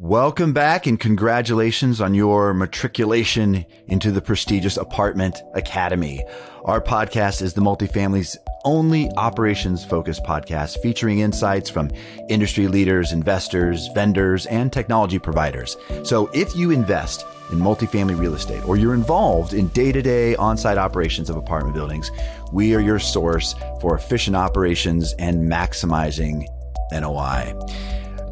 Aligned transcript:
Welcome 0.00 0.52
back 0.52 0.86
and 0.86 1.00
congratulations 1.00 2.00
on 2.00 2.14
your 2.14 2.54
matriculation 2.54 3.66
into 3.88 4.12
the 4.12 4.22
prestigious 4.22 4.76
Apartment 4.76 5.42
Academy. 5.54 6.22
Our 6.66 6.80
podcast 6.80 7.42
is 7.42 7.54
the 7.54 7.62
multifamily's 7.62 8.38
only 8.64 9.10
operations 9.16 9.84
focused 9.84 10.22
podcast 10.22 10.80
featuring 10.82 11.18
insights 11.18 11.68
from 11.68 11.90
industry 12.28 12.68
leaders, 12.68 13.10
investors, 13.10 13.88
vendors, 13.92 14.46
and 14.46 14.72
technology 14.72 15.18
providers. 15.18 15.76
So 16.04 16.30
if 16.32 16.54
you 16.54 16.70
invest 16.70 17.26
in 17.50 17.58
multifamily 17.58 18.16
real 18.16 18.36
estate 18.36 18.64
or 18.68 18.76
you're 18.76 18.94
involved 18.94 19.52
in 19.52 19.66
day 19.70 19.90
to 19.90 20.00
day 20.00 20.36
on 20.36 20.56
site 20.56 20.78
operations 20.78 21.28
of 21.28 21.34
apartment 21.34 21.74
buildings, 21.74 22.12
we 22.52 22.72
are 22.72 22.80
your 22.80 23.00
source 23.00 23.56
for 23.80 23.96
efficient 23.96 24.36
operations 24.36 25.12
and 25.18 25.50
maximizing 25.50 26.46
NOI. 26.92 27.52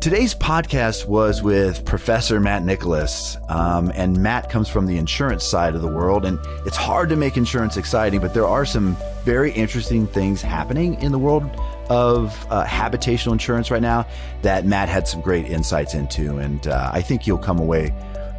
Today's 0.00 0.34
podcast 0.34 1.06
was 1.06 1.42
with 1.42 1.84
Professor 1.84 2.38
Matt 2.38 2.64
Nicholas. 2.64 3.36
Um, 3.48 3.91
and 3.95 4.23
Matt 4.23 4.50
comes 4.50 4.68
from 4.68 4.87
the 4.87 4.98
insurance 4.98 5.45
side 5.45 5.74
of 5.74 5.82
the 5.82 5.88
world. 5.88 6.24
And 6.24 6.38
it's 6.64 6.77
hard 6.77 7.09
to 7.09 7.16
make 7.16 7.37
insurance 7.37 7.77
exciting, 7.77 8.20
but 8.20 8.32
there 8.32 8.46
are 8.46 8.64
some 8.64 8.96
very 9.24 9.51
interesting 9.52 10.06
things 10.06 10.42
happening 10.42 11.01
in 11.02 11.12
the 11.12 11.18
world 11.18 11.45
of 11.88 12.46
uh, 12.51 12.64
habitational 12.64 13.32
insurance 13.32 13.70
right 13.70 13.82
now 13.82 14.06
that 14.42 14.64
Matt 14.64 14.88
had 14.88 15.09
some 15.09 15.20
great 15.20 15.46
insights 15.46 15.95
into. 15.95 16.38
And 16.38 16.66
uh, 16.68 16.90
I 16.92 17.02
think 17.02 17.26
you'll 17.26 17.38
come 17.38 17.59
away 17.59 17.92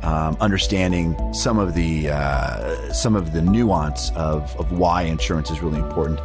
um, 0.03 0.37
understanding 0.39 1.17
some 1.33 1.59
of 1.59 1.73
the 1.73 2.09
uh, 2.09 2.93
some 2.93 3.15
of 3.15 3.33
the 3.33 3.41
nuance 3.41 4.11
of, 4.11 4.55
of 4.57 4.71
why 4.71 5.03
insurance 5.03 5.51
is 5.51 5.61
really 5.61 5.79
important 5.79 6.19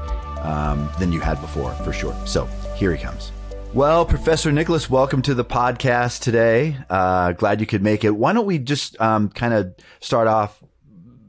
um, 0.45 0.89
than 0.99 1.13
you 1.13 1.21
had 1.21 1.41
before, 1.41 1.73
for 1.77 1.93
sure. 1.93 2.15
So 2.27 2.47
here 2.77 2.95
he 2.95 3.03
comes. 3.03 3.33
Well, 3.75 4.05
Professor 4.05 4.53
Nicholas, 4.53 4.91
welcome 4.91 5.23
to 5.23 5.33
the 5.33 5.47
podcast 5.47 6.21
today. 6.21 6.77
Uh, 6.91 7.33
glad 7.33 7.59
you 7.59 7.67
could 7.67 7.83
make 7.83 8.05
it. 8.05 8.11
Why 8.11 8.35
don't 8.35 8.45
we 8.45 8.59
just 8.59 9.01
um, 9.01 9.31
kind 9.31 9.55
of 9.55 9.75
start 10.01 10.29
off 10.29 10.63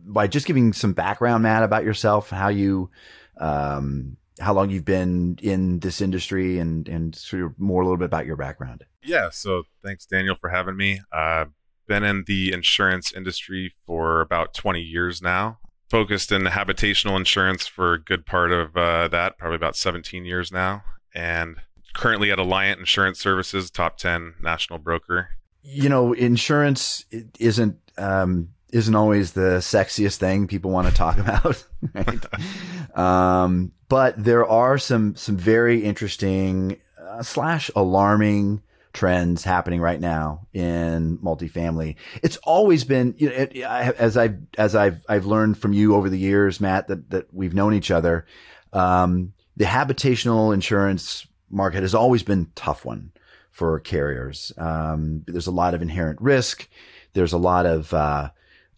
by 0.05 0.27
just 0.27 0.45
giving 0.45 0.73
some 0.73 0.91
background, 0.91 1.43
Matt, 1.43 1.63
about 1.63 1.85
yourself, 1.85 2.29
how 2.29 2.49
you, 2.49 2.89
um, 3.37 4.17
how 4.41 4.53
long 4.53 4.69
you've 4.69 4.83
been 4.83 5.39
in 5.41 5.79
this 5.79 6.01
industry, 6.01 6.59
and 6.59 6.89
and 6.89 7.15
sort 7.15 7.43
of 7.43 7.57
more 7.57 7.81
a 7.81 7.85
little 7.85 7.97
bit 7.97 8.05
about 8.05 8.25
your 8.25 8.35
background. 8.35 8.83
Yeah. 9.01 9.29
So 9.31 9.63
thanks, 9.81 10.05
Daniel, 10.05 10.35
for 10.35 10.49
having 10.49 10.75
me. 10.75 10.99
Uh, 11.13 11.45
been 11.87 12.03
in 12.03 12.25
the 12.27 12.51
insurance 12.51 13.13
industry 13.13 13.73
for 13.85 14.19
about 14.19 14.53
20 14.53 14.81
years 14.81 15.21
now. 15.21 15.59
Focused 15.89 16.29
in 16.31 16.43
the 16.43 16.49
habitational 16.49 17.15
insurance 17.15 17.67
for 17.67 17.93
a 17.93 18.03
good 18.03 18.25
part 18.25 18.51
of 18.51 18.75
uh, 18.75 19.07
that, 19.07 19.37
probably 19.37 19.55
about 19.55 19.77
17 19.77 20.25
years 20.25 20.51
now, 20.51 20.83
and 21.15 21.57
currently 21.93 22.31
at 22.31 22.37
Alliant 22.37 22.79
Insurance 22.79 23.19
Services, 23.19 23.69
top 23.71 23.97
10 23.97 24.35
national 24.41 24.79
broker. 24.79 25.29
You 25.61 25.89
know, 25.89 26.13
insurance 26.13 27.05
isn't 27.39 27.77
um, 27.97 28.49
isn't 28.73 28.95
always 28.95 29.33
the 29.33 29.59
sexiest 29.59 30.17
thing 30.17 30.47
people 30.47 30.71
want 30.71 30.87
to 30.89 30.93
talk 30.93 31.17
about, 31.19 31.63
right? 31.93 32.97
um, 32.97 33.71
but 33.87 34.21
there 34.21 34.45
are 34.45 34.77
some 34.77 35.15
some 35.15 35.37
very 35.37 35.83
interesting 35.83 36.79
uh, 36.99 37.23
slash 37.23 37.69
alarming 37.75 38.61
trends 38.91 39.43
happening 39.43 39.81
right 39.81 39.99
now 39.99 40.47
in 40.53 41.17
multifamily. 41.17 41.95
It's 42.21 42.37
always 42.37 42.83
been, 42.83 43.15
you 43.17 43.29
know, 43.29 43.35
it, 43.35 43.55
as 43.57 44.17
I've 44.17 44.37
as 44.57 44.75
I've 44.75 45.03
I've 45.07 45.25
learned 45.25 45.57
from 45.57 45.73
you 45.73 45.95
over 45.95 46.09
the 46.09 46.19
years, 46.19 46.59
Matt, 46.59 46.87
that 46.87 47.09
that 47.11 47.33
we've 47.33 47.53
known 47.53 47.73
each 47.73 47.91
other. 47.91 48.25
Um, 48.71 49.33
the 49.55 49.65
habitational 49.65 50.53
insurance 50.53 51.27
market 51.53 51.81
has 51.81 51.95
always 51.95 52.23
been 52.23 52.51
tough 52.55 52.83
one 52.83 53.11
for 53.51 53.79
carriers. 53.79 54.51
Um, 54.57 55.23
there's 55.27 55.47
a 55.47 55.51
lot 55.51 55.73
of 55.73 55.81
inherent 55.81 56.19
risk. 56.19 56.67
There's 57.13 57.33
a 57.33 57.37
lot 57.37 57.65
of, 57.65 57.93
uh, 57.93 58.31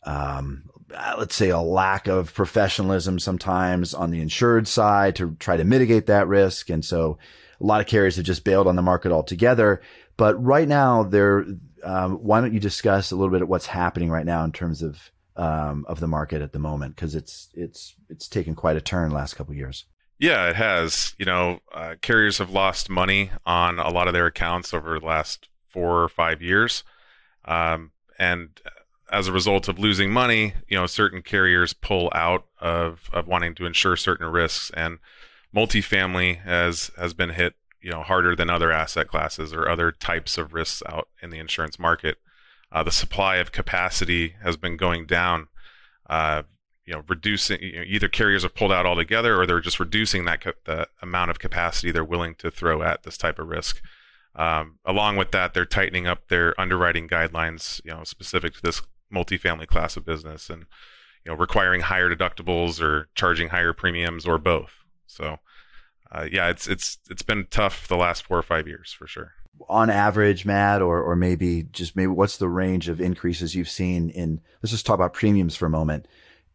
um, 0.03 0.69
let's 1.17 1.35
say 1.35 1.49
a 1.49 1.59
lack 1.59 2.07
of 2.07 2.33
professionalism 2.33 3.17
sometimes 3.17 3.93
on 3.93 4.11
the 4.11 4.21
insured 4.21 4.67
side 4.67 5.15
to 5.15 5.35
try 5.39 5.57
to 5.57 5.63
mitigate 5.63 6.07
that 6.07 6.27
risk. 6.27 6.69
And 6.69 6.83
so 6.83 7.17
a 7.59 7.65
lot 7.65 7.81
of 7.81 7.87
carriers 7.87 8.17
have 8.17 8.25
just 8.25 8.43
bailed 8.43 8.67
on 8.67 8.75
the 8.75 8.81
market 8.81 9.11
altogether. 9.11 9.81
But 10.17 10.41
right 10.43 10.67
now, 10.67 11.03
there, 11.03 11.45
um, 11.83 12.15
why 12.15 12.41
don't 12.41 12.53
you 12.53 12.59
discuss 12.59 13.11
a 13.11 13.15
little 13.15 13.31
bit 13.31 13.41
of 13.41 13.49
what's 13.49 13.65
happening 13.65 14.09
right 14.09 14.25
now 14.25 14.43
in 14.43 14.51
terms 14.51 14.81
of 14.81 15.11
um, 15.37 15.85
of 15.89 15.99
the 15.99 16.07
market 16.07 16.41
at 16.41 16.53
the 16.53 16.59
moment? 16.59 16.95
Because 16.95 17.15
it's 17.15 17.49
it's 17.53 17.95
it's 18.09 18.27
taken 18.27 18.55
quite 18.55 18.77
a 18.77 18.81
turn 18.81 19.11
last 19.11 19.35
couple 19.35 19.53
years. 19.53 19.85
Yeah, 20.17 20.49
it 20.49 20.55
has. 20.55 21.13
You 21.17 21.25
know, 21.25 21.59
uh, 21.73 21.95
carriers 22.01 22.37
have 22.37 22.49
lost 22.49 22.89
money 22.89 23.31
on 23.45 23.79
a 23.79 23.89
lot 23.89 24.07
of 24.07 24.13
their 24.13 24.27
accounts 24.27 24.73
over 24.73 24.99
the 24.99 25.05
last 25.05 25.49
four 25.67 26.01
or 26.03 26.09
five 26.09 26.41
years. 26.41 26.83
Um, 27.43 27.91
and 28.17 28.59
as 29.11 29.27
a 29.27 29.33
result 29.33 29.67
of 29.67 29.77
losing 29.77 30.11
money, 30.11 30.53
you 30.67 30.77
know, 30.77 30.87
certain 30.87 31.21
carriers 31.21 31.73
pull 31.73 32.09
out 32.15 32.45
of, 32.59 33.09
of 33.11 33.27
wanting 33.27 33.55
to 33.55 33.65
insure 33.65 33.95
certain 33.97 34.27
risks. 34.27 34.71
And 34.73 34.99
multifamily 35.55 36.41
has, 36.43 36.91
has 36.97 37.13
been 37.13 37.31
hit, 37.31 37.55
you 37.81 37.91
know, 37.91 38.01
harder 38.01 38.35
than 38.35 38.49
other 38.49 38.71
asset 38.71 39.07
classes 39.07 39.53
or 39.53 39.69
other 39.69 39.91
types 39.91 40.37
of 40.37 40.53
risks 40.53 40.81
out 40.87 41.09
in 41.21 41.29
the 41.29 41.39
insurance 41.39 41.77
market. 41.77 42.17
Uh, 42.71 42.83
the 42.83 42.91
supply 42.91 43.35
of 43.35 43.51
capacity 43.51 44.35
has 44.41 44.57
been 44.57 44.75
going 44.75 45.05
down 45.05 45.47
uh, 46.09 46.43
you 46.85 46.93
know 46.93 47.03
reducing 47.07 47.61
you 47.61 47.77
know, 47.77 47.83
either 47.85 48.07
carriers 48.07 48.43
have 48.43 48.55
pulled 48.55 48.71
out 48.71 48.85
altogether 48.85 49.39
or 49.39 49.45
they're 49.45 49.59
just 49.59 49.79
reducing 49.79 50.25
that 50.25 50.43
the 50.65 50.87
amount 51.01 51.31
of 51.31 51.39
capacity 51.39 51.91
they're 51.91 52.03
willing 52.03 52.35
to 52.35 52.51
throw 52.51 52.81
at 52.81 53.03
this 53.03 53.17
type 53.17 53.39
of 53.39 53.47
risk 53.47 53.81
um, 54.35 54.77
along 54.85 55.15
with 55.15 55.31
that 55.31 55.53
they're 55.53 55.65
tightening 55.65 56.07
up 56.07 56.27
their 56.27 56.59
underwriting 56.59 57.07
guidelines 57.07 57.83
you 57.83 57.91
know 57.91 58.03
specific 58.03 58.53
to 58.53 58.61
this 58.61 58.81
multifamily 59.13 59.67
class 59.67 59.97
of 59.97 60.05
business 60.05 60.49
and 60.49 60.65
you 61.25 61.31
know 61.31 61.37
requiring 61.37 61.81
higher 61.81 62.13
deductibles 62.13 62.81
or 62.81 63.07
charging 63.15 63.49
higher 63.49 63.73
premiums 63.73 64.25
or 64.25 64.37
both 64.37 64.83
so 65.07 65.37
uh, 66.11 66.27
yeah 66.31 66.49
it's 66.49 66.67
it's 66.67 66.99
it's 67.09 67.23
been 67.23 67.47
tough 67.49 67.87
the 67.87 67.97
last 67.97 68.23
four 68.23 68.37
or 68.37 68.43
five 68.43 68.67
years 68.67 68.91
for 68.91 69.07
sure 69.07 69.33
on 69.69 69.89
average, 69.89 70.45
Matt, 70.45 70.81
or 70.81 71.01
or 71.01 71.15
maybe 71.15 71.63
just 71.71 71.95
maybe 71.95 72.07
what's 72.07 72.37
the 72.37 72.49
range 72.49 72.89
of 72.89 72.99
increases 72.99 73.55
you've 73.55 73.69
seen 73.69 74.09
in? 74.09 74.41
Let's 74.61 74.71
just 74.71 74.85
talk 74.85 74.95
about 74.95 75.13
premiums 75.13 75.55
for 75.55 75.65
a 75.65 75.69
moment. 75.69 76.07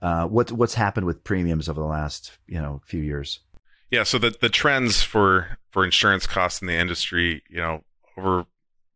Uh, 0.03 0.27
what 0.27 0.51
what's 0.53 0.75
happened 0.75 1.07
with 1.07 1.25
premiums 1.25 1.69
over 1.69 1.81
the 1.81 1.87
last 1.87 2.39
you 2.47 2.61
know 2.61 2.81
few 2.85 3.03
years? 3.03 3.41
Yeah, 3.91 4.05
so 4.05 4.19
the 4.19 4.35
the 4.41 4.49
trends 4.49 5.03
for 5.03 5.59
for 5.71 5.85
insurance 5.85 6.27
costs 6.27 6.61
in 6.61 6.69
the 6.69 6.75
industry, 6.75 7.43
you 7.49 7.59
know, 7.59 7.85
over 8.17 8.47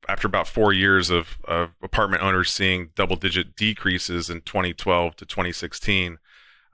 after 0.09 0.27
about 0.27 0.47
four 0.47 0.73
years 0.73 1.11
of, 1.11 1.39
of 1.45 1.71
apartment 1.83 2.23
owners 2.23 2.53
seeing 2.53 2.91
double 2.95 3.17
digit 3.17 3.57
decreases 3.57 4.29
in 4.29 4.43
2012 4.43 5.17
to 5.17 5.25
2016, 5.25 6.19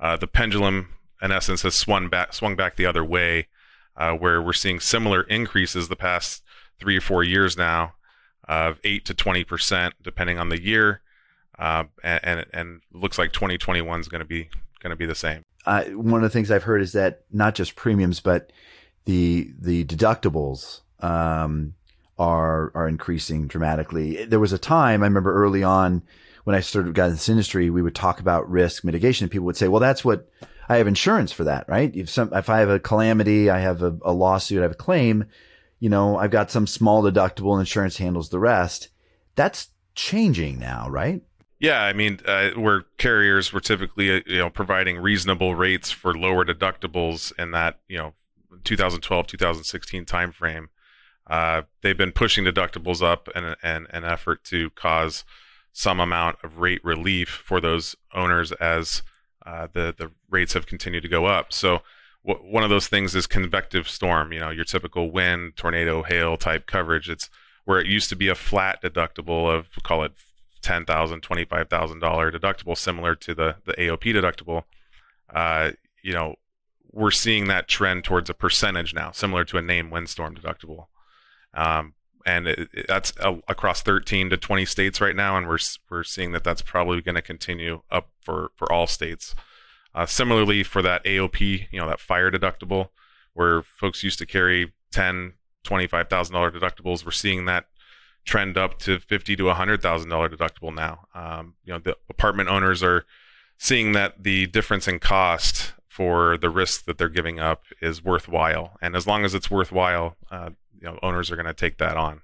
uh, 0.01 0.17
the 0.17 0.27
pendulum 0.27 0.89
in 1.23 1.31
essence 1.31 1.63
has 1.63 1.75
swung 1.75 2.09
back 2.09 2.33
swung 2.33 2.57
back 2.57 2.77
the 2.77 2.87
other 2.87 3.05
way, 3.05 3.49
uh, 3.97 4.13
where 4.13 4.41
we're 4.41 4.53
seeing 4.53 4.81
similar 4.81 5.23
increases 5.23 5.89
the 5.89 5.97
past 5.97 6.43
three 6.79 6.97
or 6.97 7.01
four 7.01 7.25
years 7.25 7.57
now 7.57 7.95
of 8.49 8.79
eight 8.85 9.05
to 9.05 9.15
20 9.15 9.43
percent, 9.43 9.95
depending 10.03 10.39
on 10.39 10.51
the 10.51 10.63
year 10.63 11.03
uh, 11.61 11.85
and, 12.03 12.21
and, 12.25 12.47
and 12.53 12.81
looks 12.93 13.19
like 13.19 13.33
2021 13.33 14.01
is 14.01 14.09
going 14.09 14.21
to 14.21 14.25
be 14.25 14.49
going 14.81 14.91
to 14.91 14.97
be 14.97 15.07
the 15.07 15.15
same. 15.15 15.45
Uh, 15.67 15.85
one 15.85 16.17
of 16.17 16.23
the 16.23 16.31
things 16.31 16.51
I've 16.51 16.63
heard 16.63 16.81
is 16.81 16.93
that 16.93 17.25
not 17.31 17.55
just 17.55 17.77
premiums, 17.77 18.21
but 18.21 18.51
the 19.05 19.53
the 19.59 19.85
deductibles 19.85 20.81
um, 21.01 21.75
are 22.19 22.73
are 22.75 22.89
increasing 22.89 23.47
dramatically. 23.47 24.25
There 24.25 24.41
was 24.41 24.55
a 24.55 24.59
time 24.59 25.03
I 25.03 25.07
remember 25.07 25.35
early 25.35 25.63
on 25.63 26.03
when 26.45 26.57
I 26.57 26.61
started 26.61 26.95
got 26.95 27.07
in 27.07 27.13
this 27.13 27.29
industry, 27.29 27.69
we 27.69 27.83
would 27.83 27.95
talk 27.95 28.21
about 28.21 28.51
risk 28.51 28.83
mitigation. 28.83 29.25
And 29.25 29.31
people 29.31 29.45
would 29.47 29.57
say, 29.57 29.69
"Well, 29.69 29.81
that's 29.81 30.03
what 30.03 30.31
I 30.71 30.79
have 30.79 30.87
insurance 30.87 31.31
for 31.31 31.45
that, 31.45 31.69
right? 31.69 31.95
If 31.95 32.09
some 32.09 32.33
if 32.33 32.49
I 32.49 32.61
have 32.61 32.71
a 32.71 32.81
calamity, 32.81 33.51
I 33.51 33.59
have 33.59 33.83
a, 33.83 33.99
a 34.03 34.13
lawsuit, 34.15 34.61
I 34.61 34.63
have 34.63 34.73
a 34.73 34.75
claim, 34.75 35.27
you 35.79 35.91
know, 35.91 36.17
I've 36.17 36.31
got 36.31 36.51
some 36.51 36.67
small 36.67 37.03
deductible, 37.03 37.53
and 37.53 37.61
insurance 37.61 37.99
handles 37.99 38.31
the 38.31 38.39
rest." 38.39 38.89
That's 39.37 39.69
changing 39.95 40.59
now, 40.59 40.89
right? 40.89 41.23
Yeah, 41.61 41.83
I 41.83 41.93
mean, 41.93 42.21
uh, 42.25 42.51
where 42.53 42.85
carriers 42.97 43.53
were 43.53 43.61
typically 43.61 44.11
uh, 44.11 44.21
you 44.27 44.39
know 44.39 44.51
providing 44.51 44.99
reasonable 44.99 45.55
rates 45.55 45.91
for 45.91 46.17
lower 46.17 46.45
deductibles 46.45 47.33
in 47.39 47.51
that 47.53 47.79
you 47.87 47.99
know 47.99 48.15
2012 48.65 49.27
2016 49.27 50.07
timeframe, 50.07 50.69
uh, 51.27 51.63
they've 51.83 51.99
been 51.99 52.13
pushing 52.13 52.45
deductibles 52.45 53.03
up 53.03 53.29
in 53.35 53.55
an 53.63 54.05
effort 54.05 54.43
to 54.45 54.71
cause 54.71 55.25
some 55.73 56.01
amount 56.01 56.39
of 56.43 56.59
rate 56.59 56.85
relief 56.85 57.29
for 57.29 57.61
those 57.61 57.95
owners 58.15 58.53
as 58.53 59.03
uh, 59.45 59.69
the 59.73 59.95
the 59.97 60.11
rates 60.31 60.55
have 60.55 60.67
continued 60.67 61.03
to 61.03 61.09
go 61.09 61.27
up. 61.27 61.53
So 61.53 61.83
one 62.23 62.65
of 62.65 62.71
those 62.71 62.89
things 62.89 63.15
is 63.15 63.27
convective 63.27 63.87
storm. 63.87 64.33
You 64.33 64.41
know, 64.41 64.51
your 64.51 64.65
typical 64.65 65.11
wind, 65.11 65.57
tornado, 65.57 66.03
hail 66.03 66.39
type 66.39 66.67
coverage. 66.67 67.11
It's 67.11 67.29
where 67.67 67.79
it 67.79 67.87
used 67.87 68.09
to 68.09 68.17
be 68.17 68.29
a 68.29 68.35
flat 68.35 68.83
deductible 68.83 69.55
of 69.55 69.69
call 69.83 70.05
it 70.05 70.13
ten 70.63 70.85
thousand, 70.85 71.21
twenty 71.21 71.45
five 71.45 71.69
thousand 71.69 72.01
dollar 72.01 72.31
$25,000 72.31 72.41
deductible, 72.41 72.77
similar 72.77 73.15
to 73.17 73.35
the 73.35 73.57
the 73.65 73.73
AOP 73.75 74.15
deductible. 74.15 74.65
Uh, 75.33 75.73
you 76.03 76.13
know, 76.13 76.37
we're 76.93 77.11
seeing 77.11 77.49
that 77.49 77.69
trend 77.69 78.05
towards 78.05 78.31
a 78.31 78.35
percentage 78.35 78.95
now, 78.95 79.11
similar 79.11 79.45
to 79.45 79.59
a 79.59 79.63
name 79.63 79.91
windstorm 79.91 80.35
deductible. 80.35 80.87
Um, 81.55 81.95
and 82.27 82.47
it, 82.49 82.69
it, 82.73 82.87
that's 82.89 83.13
uh, 83.21 83.37
across 83.49 83.83
13 83.83 84.31
to 84.31 84.37
20 84.37 84.65
states 84.65 85.01
right 85.01 85.17
now, 85.17 85.37
and 85.37 85.49
we're 85.49 85.59
we're 85.89 86.05
seeing 86.05 86.33
that 86.33 86.45
that's 86.45 86.63
probably 86.63 87.01
going 87.01 87.15
to 87.15 87.23
continue 87.23 87.83
up 87.91 88.11
for 88.23 88.51
for 88.57 88.71
all 88.71 88.87
states. 88.87 89.35
Uh, 89.95 90.07
similarly, 90.07 90.63
for 90.63 90.83
that 90.83 91.05
AOP, 91.05 91.67
you 91.71 91.81
know, 91.81 91.89
that 91.89 92.01
fire 92.01 92.31
deductible, 92.31 92.91
where 93.33 93.63
folks 93.63 94.05
used 94.05 94.19
to 94.21 94.27
carry 94.27 94.73
10, 94.93 95.35
25 95.65 96.09
thousand 96.09 96.35
dollar 96.35 96.51
deductibles, 96.51 97.05
we're 97.05 97.11
seeing 97.11 97.47
that 97.47 97.67
trend 98.25 98.57
up 98.57 98.79
to 98.81 98.99
fifty 98.99 99.37
to 99.37 99.49
hundred 99.53 99.83
thousand 99.83 100.11
dollar 100.11 100.29
deductible 100.29 100.75
now. 100.75 101.07
Um, 101.15 101.55
you 101.65 101.73
know, 101.73 101.79
the 101.79 101.97
apartment 102.09 102.49
owners 102.49 102.83
are 102.83 103.05
seeing 103.59 103.93
that 103.93 104.23
the 104.23 104.47
difference 104.47 104.89
in 104.89 104.99
cost 104.99 105.75
for 105.89 106.39
the 106.39 106.51
risk 106.51 106.85
that 106.85 106.99
they're 106.99 107.09
giving 107.09 107.39
up 107.39 107.65
is 107.83 108.05
worthwhile, 108.05 108.77
and 108.81 108.97
as 108.97 109.07
long 109.07 109.25
as 109.25 109.35
it's 109.35 109.51
worthwhile, 109.51 110.17
uh, 110.31 110.51
you 110.81 110.87
know, 110.87 110.99
owners 111.03 111.31
are 111.31 111.37
going 111.37 111.47
to 111.47 111.55
take 111.55 111.79
that 111.79 111.97
on. 111.97 112.21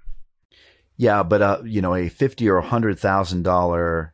Yeah, 0.95 1.21
but 1.23 1.41
uh, 1.41 1.61
you 1.63 1.81
know, 1.81 1.93
a 1.93 2.09
fifty 2.09 2.49
or 2.49 2.59
hundred 2.61 2.99
thousand 2.99 3.43
dollar 3.43 4.13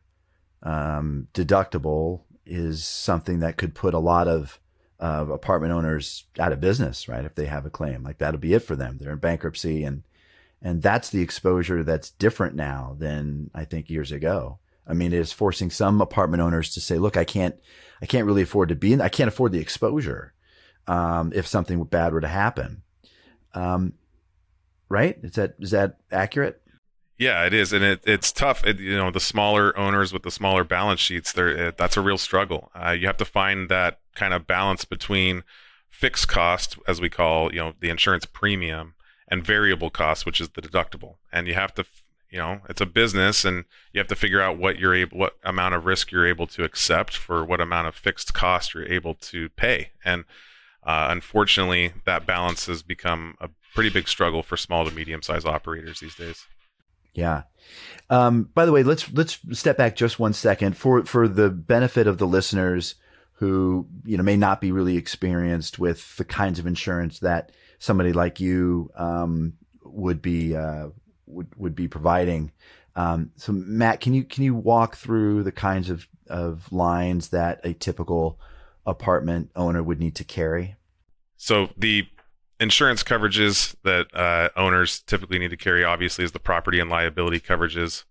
um, 0.62 1.28
deductible 1.32 2.22
is 2.46 2.84
something 2.84 3.38
that 3.40 3.56
could 3.56 3.74
put 3.74 3.94
a 3.94 3.98
lot 3.98 4.28
of 4.28 4.60
uh, 5.00 5.26
apartment 5.30 5.72
owners 5.72 6.24
out 6.38 6.52
of 6.52 6.60
business, 6.60 7.08
right? 7.08 7.24
If 7.24 7.34
they 7.34 7.46
have 7.46 7.64
a 7.64 7.70
claim, 7.70 8.02
like 8.02 8.18
that'll 8.18 8.40
be 8.40 8.54
it 8.54 8.60
for 8.60 8.76
them. 8.76 8.98
They're 8.98 9.12
in 9.12 9.18
bankruptcy, 9.18 9.84
and 9.84 10.02
and 10.64 10.82
that's 10.82 11.10
the 11.10 11.20
exposure 11.20 11.84
that's 11.84 12.10
different 12.10 12.56
now 12.56 12.96
than 12.98 13.50
I 13.54 13.66
think 13.66 13.90
years 13.90 14.10
ago. 14.10 14.58
I 14.86 14.94
mean, 14.94 15.12
it 15.12 15.18
is 15.18 15.30
forcing 15.30 15.70
some 15.70 16.00
apartment 16.00 16.42
owners 16.42 16.72
to 16.74 16.80
say, 16.80 16.98
"Look, 16.98 17.16
I 17.16 17.24
can't, 17.24 17.54
I 18.02 18.06
can't 18.06 18.26
really 18.26 18.42
afford 18.42 18.70
to 18.70 18.74
be 18.74 18.94
in. 18.94 19.00
I 19.00 19.10
can't 19.10 19.28
afford 19.28 19.52
the 19.52 19.60
exposure 19.60 20.32
um, 20.86 21.32
if 21.34 21.46
something 21.46 21.82
bad 21.84 22.12
were 22.12 22.22
to 22.22 22.28
happen." 22.28 22.82
Um, 23.52 23.92
right? 24.88 25.18
Is 25.22 25.32
that 25.32 25.54
is 25.60 25.70
that 25.70 25.98
accurate? 26.10 26.60
Yeah, 27.18 27.44
it 27.44 27.54
is, 27.54 27.72
and 27.72 27.84
it, 27.84 28.00
it's 28.04 28.32
tough. 28.32 28.66
It, 28.66 28.80
you 28.80 28.96
know, 28.96 29.10
the 29.10 29.20
smaller 29.20 29.76
owners 29.78 30.12
with 30.12 30.24
the 30.24 30.32
smaller 30.32 30.64
balance 30.64 30.98
sheets, 30.98 31.32
there 31.32 31.70
that's 31.70 31.96
a 31.96 32.00
real 32.00 32.18
struggle. 32.18 32.72
Uh, 32.74 32.90
you 32.90 33.06
have 33.06 33.18
to 33.18 33.24
find 33.24 33.68
that 33.68 34.00
kind 34.14 34.34
of 34.34 34.46
balance 34.46 34.84
between 34.84 35.44
fixed 35.88 36.26
cost, 36.26 36.76
as 36.88 37.00
we 37.00 37.08
call, 37.08 37.52
you 37.52 37.60
know, 37.60 37.74
the 37.78 37.90
insurance 37.90 38.24
premium, 38.24 38.94
and 39.28 39.44
variable 39.44 39.90
costs, 39.90 40.26
which 40.26 40.40
is 40.40 40.50
the 40.50 40.62
deductible. 40.62 41.16
And 41.32 41.46
you 41.46 41.54
have 41.54 41.74
to, 41.74 41.84
you 42.30 42.38
know, 42.38 42.60
it's 42.68 42.80
a 42.80 42.86
business, 42.86 43.44
and 43.44 43.64
you 43.92 43.98
have 43.98 44.08
to 44.08 44.16
figure 44.16 44.40
out 44.40 44.58
what 44.58 44.78
you're 44.78 44.94
able, 44.94 45.18
what 45.18 45.36
amount 45.44 45.74
of 45.74 45.86
risk 45.86 46.10
you're 46.10 46.26
able 46.26 46.46
to 46.48 46.64
accept 46.64 47.16
for 47.16 47.44
what 47.44 47.60
amount 47.60 47.88
of 47.88 47.94
fixed 47.94 48.34
cost 48.34 48.74
you're 48.74 48.86
able 48.86 49.14
to 49.14 49.48
pay. 49.50 49.90
And 50.04 50.24
uh, 50.82 51.08
unfortunately, 51.10 51.92
that 52.04 52.26
balance 52.26 52.66
has 52.66 52.82
become 52.82 53.36
a 53.40 53.48
pretty 53.74 53.90
big 53.90 54.08
struggle 54.08 54.42
for 54.42 54.56
small 54.56 54.84
to 54.84 54.94
medium 54.94 55.22
sized 55.22 55.46
operators 55.46 56.00
these 56.00 56.14
days. 56.14 56.46
Yeah. 57.14 57.42
Um, 58.10 58.50
by 58.54 58.66
the 58.66 58.72
way, 58.72 58.82
let's 58.82 59.10
let's 59.12 59.38
step 59.52 59.76
back 59.76 59.96
just 59.96 60.18
one 60.18 60.32
second 60.32 60.76
for 60.76 61.04
for 61.04 61.28
the 61.28 61.48
benefit 61.48 62.06
of 62.06 62.18
the 62.18 62.26
listeners 62.26 62.96
who 63.34 63.86
you 64.04 64.16
know 64.16 64.22
may 64.22 64.36
not 64.36 64.60
be 64.60 64.72
really 64.72 64.96
experienced 64.96 65.78
with 65.78 66.16
the 66.16 66.24
kinds 66.24 66.58
of 66.58 66.66
insurance 66.66 67.20
that 67.20 67.52
somebody 67.84 68.14
like 68.14 68.40
you 68.40 68.90
um, 68.96 69.52
would 69.84 70.22
be 70.22 70.56
uh, 70.56 70.88
would 71.26 71.48
would 71.56 71.74
be 71.74 71.86
providing. 71.86 72.50
Um, 72.96 73.30
so, 73.36 73.52
Matt, 73.52 74.00
can 74.00 74.14
you 74.14 74.24
can 74.24 74.42
you 74.42 74.54
walk 74.54 74.96
through 74.96 75.42
the 75.42 75.52
kinds 75.52 75.90
of 75.90 76.08
of 76.28 76.72
lines 76.72 77.28
that 77.28 77.60
a 77.62 77.74
typical 77.74 78.40
apartment 78.86 79.50
owner 79.54 79.82
would 79.82 80.00
need 80.00 80.14
to 80.16 80.24
carry? 80.24 80.76
So 81.36 81.68
the 81.76 82.06
insurance 82.58 83.02
coverages 83.02 83.74
that 83.82 84.06
uh, 84.14 84.48
owners 84.56 85.00
typically 85.00 85.38
need 85.38 85.50
to 85.50 85.56
carry, 85.56 85.84
obviously, 85.84 86.24
is 86.24 86.32
the 86.32 86.38
property 86.38 86.80
and 86.80 86.88
liability 86.88 87.40
coverages 87.40 88.04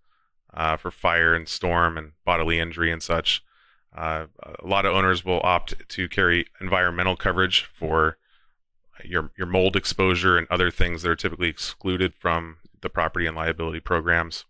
uh, 0.54 0.78
for 0.78 0.92
fire 0.92 1.34
and 1.34 1.48
storm 1.48 1.98
and 1.98 2.12
bodily 2.26 2.60
injury 2.60 2.92
and 2.92 3.02
such. 3.02 3.44
Uh, 3.96 4.26
a 4.60 4.68
lot 4.68 4.86
of 4.86 4.94
owners 4.94 5.26
will 5.26 5.42
opt 5.44 5.74
to 5.88 6.08
carry 6.08 6.46
environmental 6.62 7.16
coverage 7.16 7.64
for 7.64 8.18
your 9.04 9.32
your 9.38 9.48
mold 9.48 9.76
exposure 9.76 10.38
and 10.38 10.48
other 10.50 10.72
things 10.72 11.02
that 11.02 11.12
are 11.12 11.16
typically 11.16 11.50
excluded 11.50 12.14
from 12.16 12.58
the 12.82 12.90
property 12.90 13.26
and 13.26 13.36
liability 13.36 13.80
programs. 13.80 14.46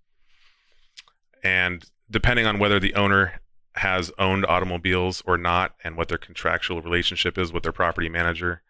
And 1.43 1.85
depending 2.09 2.45
on 2.45 2.59
whether 2.59 2.79
the 2.79 2.95
owner 2.95 3.39
has 3.75 4.11
owned 4.19 4.45
automobiles 4.45 5.23
or 5.25 5.37
not, 5.37 5.75
and 5.83 5.97
what 5.97 6.07
their 6.07 6.17
contractual 6.17 6.81
relationship 6.81 7.37
is 7.37 7.51
with 7.51 7.63
their 7.63 7.71
property 7.71 8.09
manager, 8.09 8.61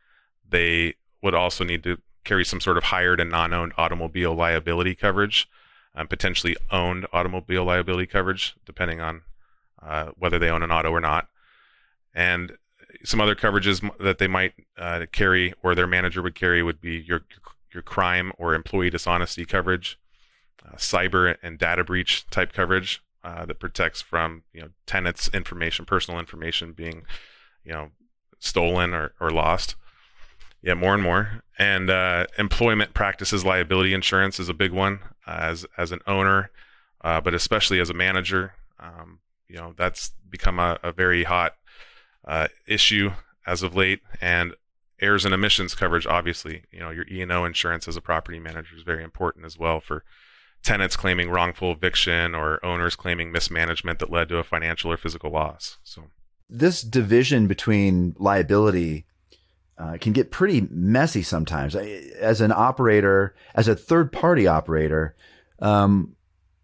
they 0.49 0.95
would 1.21 1.35
also 1.35 1.63
need 1.63 1.83
to 1.83 1.97
carry 2.23 2.45
some 2.45 2.61
sort 2.61 2.77
of 2.77 2.85
hired 2.85 3.19
and 3.19 3.29
non-owned 3.29 3.73
automobile 3.77 4.33
liability 4.33 4.95
coverage, 4.95 5.49
um, 5.95 6.07
potentially 6.07 6.55
owned 6.71 7.05
automobile 7.11 7.65
liability 7.65 8.07
coverage, 8.07 8.55
depending 8.65 9.01
on 9.01 9.21
uh, 9.81 10.11
whether 10.17 10.39
they 10.39 10.49
own 10.49 10.63
an 10.63 10.71
auto 10.71 10.89
or 10.89 11.01
not, 11.01 11.27
and 12.13 12.57
some 13.05 13.19
other 13.21 13.35
coverages 13.35 13.89
that 13.99 14.17
they 14.17 14.27
might 14.27 14.53
uh, 14.77 15.05
carry 15.11 15.53
or 15.61 15.75
their 15.75 15.87
manager 15.87 16.21
would 16.21 16.35
carry 16.35 16.63
would 16.63 16.81
be 16.81 17.03
your 17.05 17.21
your 17.73 17.83
crime 17.83 18.31
or 18.37 18.53
employee 18.53 18.89
dishonesty 18.89 19.45
coverage, 19.45 19.99
uh, 20.65 20.75
cyber 20.75 21.35
and 21.41 21.57
data 21.57 21.83
breach 21.83 22.27
type 22.29 22.53
coverage 22.53 23.01
uh, 23.23 23.45
that 23.45 23.59
protects 23.59 24.01
from 24.01 24.43
you 24.53 24.61
know 24.61 24.69
tenants' 24.85 25.29
information, 25.33 25.85
personal 25.85 26.19
information 26.19 26.73
being 26.73 27.03
you 27.63 27.71
know 27.71 27.89
stolen 28.39 28.93
or, 28.93 29.13
or 29.19 29.31
lost. 29.31 29.75
Yeah, 30.61 30.75
more 30.75 30.93
and 30.93 31.03
more. 31.03 31.43
And 31.59 31.89
uh, 31.89 32.27
employment 32.37 32.93
practices 32.93 33.43
liability 33.43 33.93
insurance 33.93 34.39
is 34.39 34.47
a 34.47 34.53
big 34.53 34.71
one 34.71 34.99
as 35.27 35.65
as 35.77 35.91
an 35.91 35.99
owner, 36.07 36.51
uh, 37.01 37.19
but 37.19 37.33
especially 37.33 37.79
as 37.79 37.89
a 37.89 37.93
manager. 37.93 38.53
Um, 38.79 39.19
you 39.47 39.57
know, 39.57 39.73
that's 39.77 40.11
become 40.29 40.59
a, 40.59 40.79
a 40.83 40.91
very 40.91 41.25
hot 41.25 41.55
uh, 42.25 42.47
issue 42.67 43.11
as 43.45 43.63
of 43.63 43.75
late. 43.75 44.01
And 44.21 44.53
errors 45.01 45.25
and 45.25 45.33
omissions 45.33 45.75
coverage, 45.75 46.07
obviously, 46.07 46.63
you 46.71 46.79
know, 46.79 46.89
your 46.89 47.05
E 47.11 47.21
and 47.21 47.31
O 47.31 47.45
insurance 47.45 47.87
as 47.87 47.97
a 47.97 48.01
property 48.01 48.39
manager 48.39 48.75
is 48.75 48.83
very 48.83 49.03
important 49.03 49.45
as 49.45 49.57
well 49.57 49.79
for 49.79 50.03
tenants 50.63 50.95
claiming 50.95 51.29
wrongful 51.29 51.71
eviction 51.71 52.33
or 52.33 52.65
owners 52.65 52.95
claiming 52.95 53.31
mismanagement 53.31 53.99
that 53.99 54.09
led 54.11 54.29
to 54.29 54.37
a 54.37 54.43
financial 54.43 54.91
or 54.91 54.97
physical 54.97 55.31
loss. 55.31 55.77
So 55.83 56.05
this 56.49 56.81
division 56.81 57.47
between 57.47 58.15
liability 58.17 59.05
uh, 59.77 59.97
can 59.99 60.13
get 60.13 60.31
pretty 60.31 60.67
messy 60.69 61.23
sometimes. 61.23 61.75
As 61.75 62.41
an 62.41 62.51
operator, 62.51 63.35
as 63.55 63.67
a 63.67 63.75
third 63.75 64.11
party 64.11 64.47
operator, 64.47 65.15
um, 65.59 66.15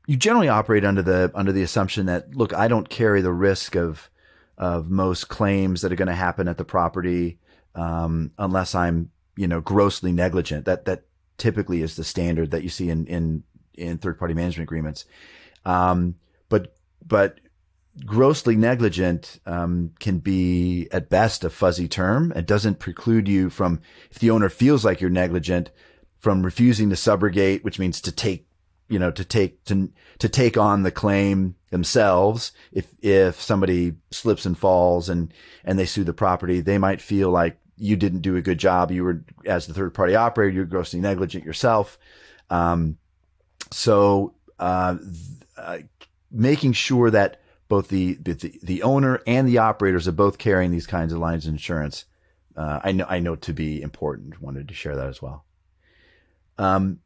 you 0.07 0.15
generally 0.15 0.47
operate 0.47 0.85
under 0.85 1.01
the 1.01 1.31
under 1.35 1.51
the 1.51 1.61
assumption 1.61 2.05
that 2.05 2.35
look, 2.35 2.53
I 2.53 2.67
don't 2.67 2.89
carry 2.89 3.21
the 3.21 3.33
risk 3.33 3.75
of 3.75 4.09
of 4.59 4.89
most 4.89 5.29
claims 5.29 5.81
that 5.81 5.91
are 5.91 5.95
going 5.95 6.09
to 6.09 6.13
happen 6.13 6.47
at 6.47 6.57
the 6.57 6.65
property 6.65 7.39
um, 7.75 8.31
unless 8.37 8.75
I'm 8.75 9.11
you 9.35 9.47
know 9.47 9.61
grossly 9.61 10.11
negligent. 10.11 10.65
That 10.65 10.85
that 10.85 11.03
typically 11.37 11.81
is 11.81 11.95
the 11.95 12.03
standard 12.03 12.51
that 12.51 12.63
you 12.63 12.69
see 12.69 12.89
in 12.89 13.07
in 13.07 13.43
in 13.73 13.97
third 13.97 14.19
party 14.19 14.33
management 14.33 14.67
agreements. 14.67 15.05
Um, 15.65 16.15
but 16.49 16.75
but 17.05 17.39
grossly 18.05 18.55
negligent 18.55 19.39
um, 19.45 19.91
can 19.99 20.19
be 20.19 20.87
at 20.91 21.09
best 21.09 21.43
a 21.43 21.49
fuzzy 21.49 21.87
term. 21.87 22.31
It 22.35 22.45
doesn't 22.45 22.79
preclude 22.79 23.27
you 23.27 23.49
from, 23.49 23.81
if 24.11 24.19
the 24.19 24.31
owner 24.31 24.49
feels 24.49 24.85
like 24.85 25.01
you're 25.01 25.09
negligent, 25.09 25.71
from 26.17 26.43
refusing 26.43 26.89
to 26.89 26.95
subrogate, 26.95 27.63
which 27.63 27.79
means 27.79 28.01
to 28.01 28.11
take, 28.11 28.45
you 28.89 28.99
know, 28.99 29.11
to 29.11 29.23
take 29.23 29.63
to 29.65 29.89
to 30.19 30.29
take 30.29 30.57
on 30.57 30.83
the 30.83 30.91
claim 30.91 31.55
themselves. 31.69 32.51
If 32.71 32.87
if 33.01 33.41
somebody 33.41 33.93
slips 34.11 34.45
and 34.45 34.57
falls 34.57 35.09
and 35.09 35.33
and 35.63 35.79
they 35.79 35.85
sue 35.85 36.03
the 36.03 36.13
property, 36.13 36.61
they 36.61 36.77
might 36.77 37.01
feel 37.01 37.29
like 37.29 37.57
you 37.77 37.95
didn't 37.95 38.21
do 38.21 38.35
a 38.35 38.41
good 38.41 38.57
job. 38.57 38.91
You 38.91 39.03
were 39.03 39.23
as 39.45 39.67
the 39.67 39.73
third 39.73 39.93
party 39.93 40.15
operator, 40.15 40.53
you're 40.53 40.65
grossly 40.65 40.99
negligent 40.99 41.45
yourself. 41.45 41.97
Um, 42.49 42.97
so 43.71 44.33
uh, 44.59 44.97
uh, 45.57 45.79
making 46.31 46.73
sure 46.73 47.09
that 47.11 47.41
both 47.67 47.89
the, 47.89 48.15
the, 48.15 48.59
the 48.63 48.83
owner 48.83 49.21
and 49.27 49.47
the 49.47 49.59
operators 49.59 50.07
are 50.07 50.11
both 50.13 50.39
carrying 50.39 50.71
these 50.71 50.87
kinds 50.87 51.13
of 51.13 51.19
lines 51.19 51.45
of 51.45 51.53
insurance. 51.53 52.05
Uh, 52.57 52.79
I 52.83 52.91
know, 52.91 53.05
I 53.07 53.19
know 53.19 53.35
to 53.37 53.53
be 53.53 53.81
important. 53.81 54.41
Wanted 54.41 54.67
to 54.67 54.73
share 54.73 54.95
that 54.95 55.07
as 55.07 55.21
well. 55.21 55.45
Um, 56.57 56.99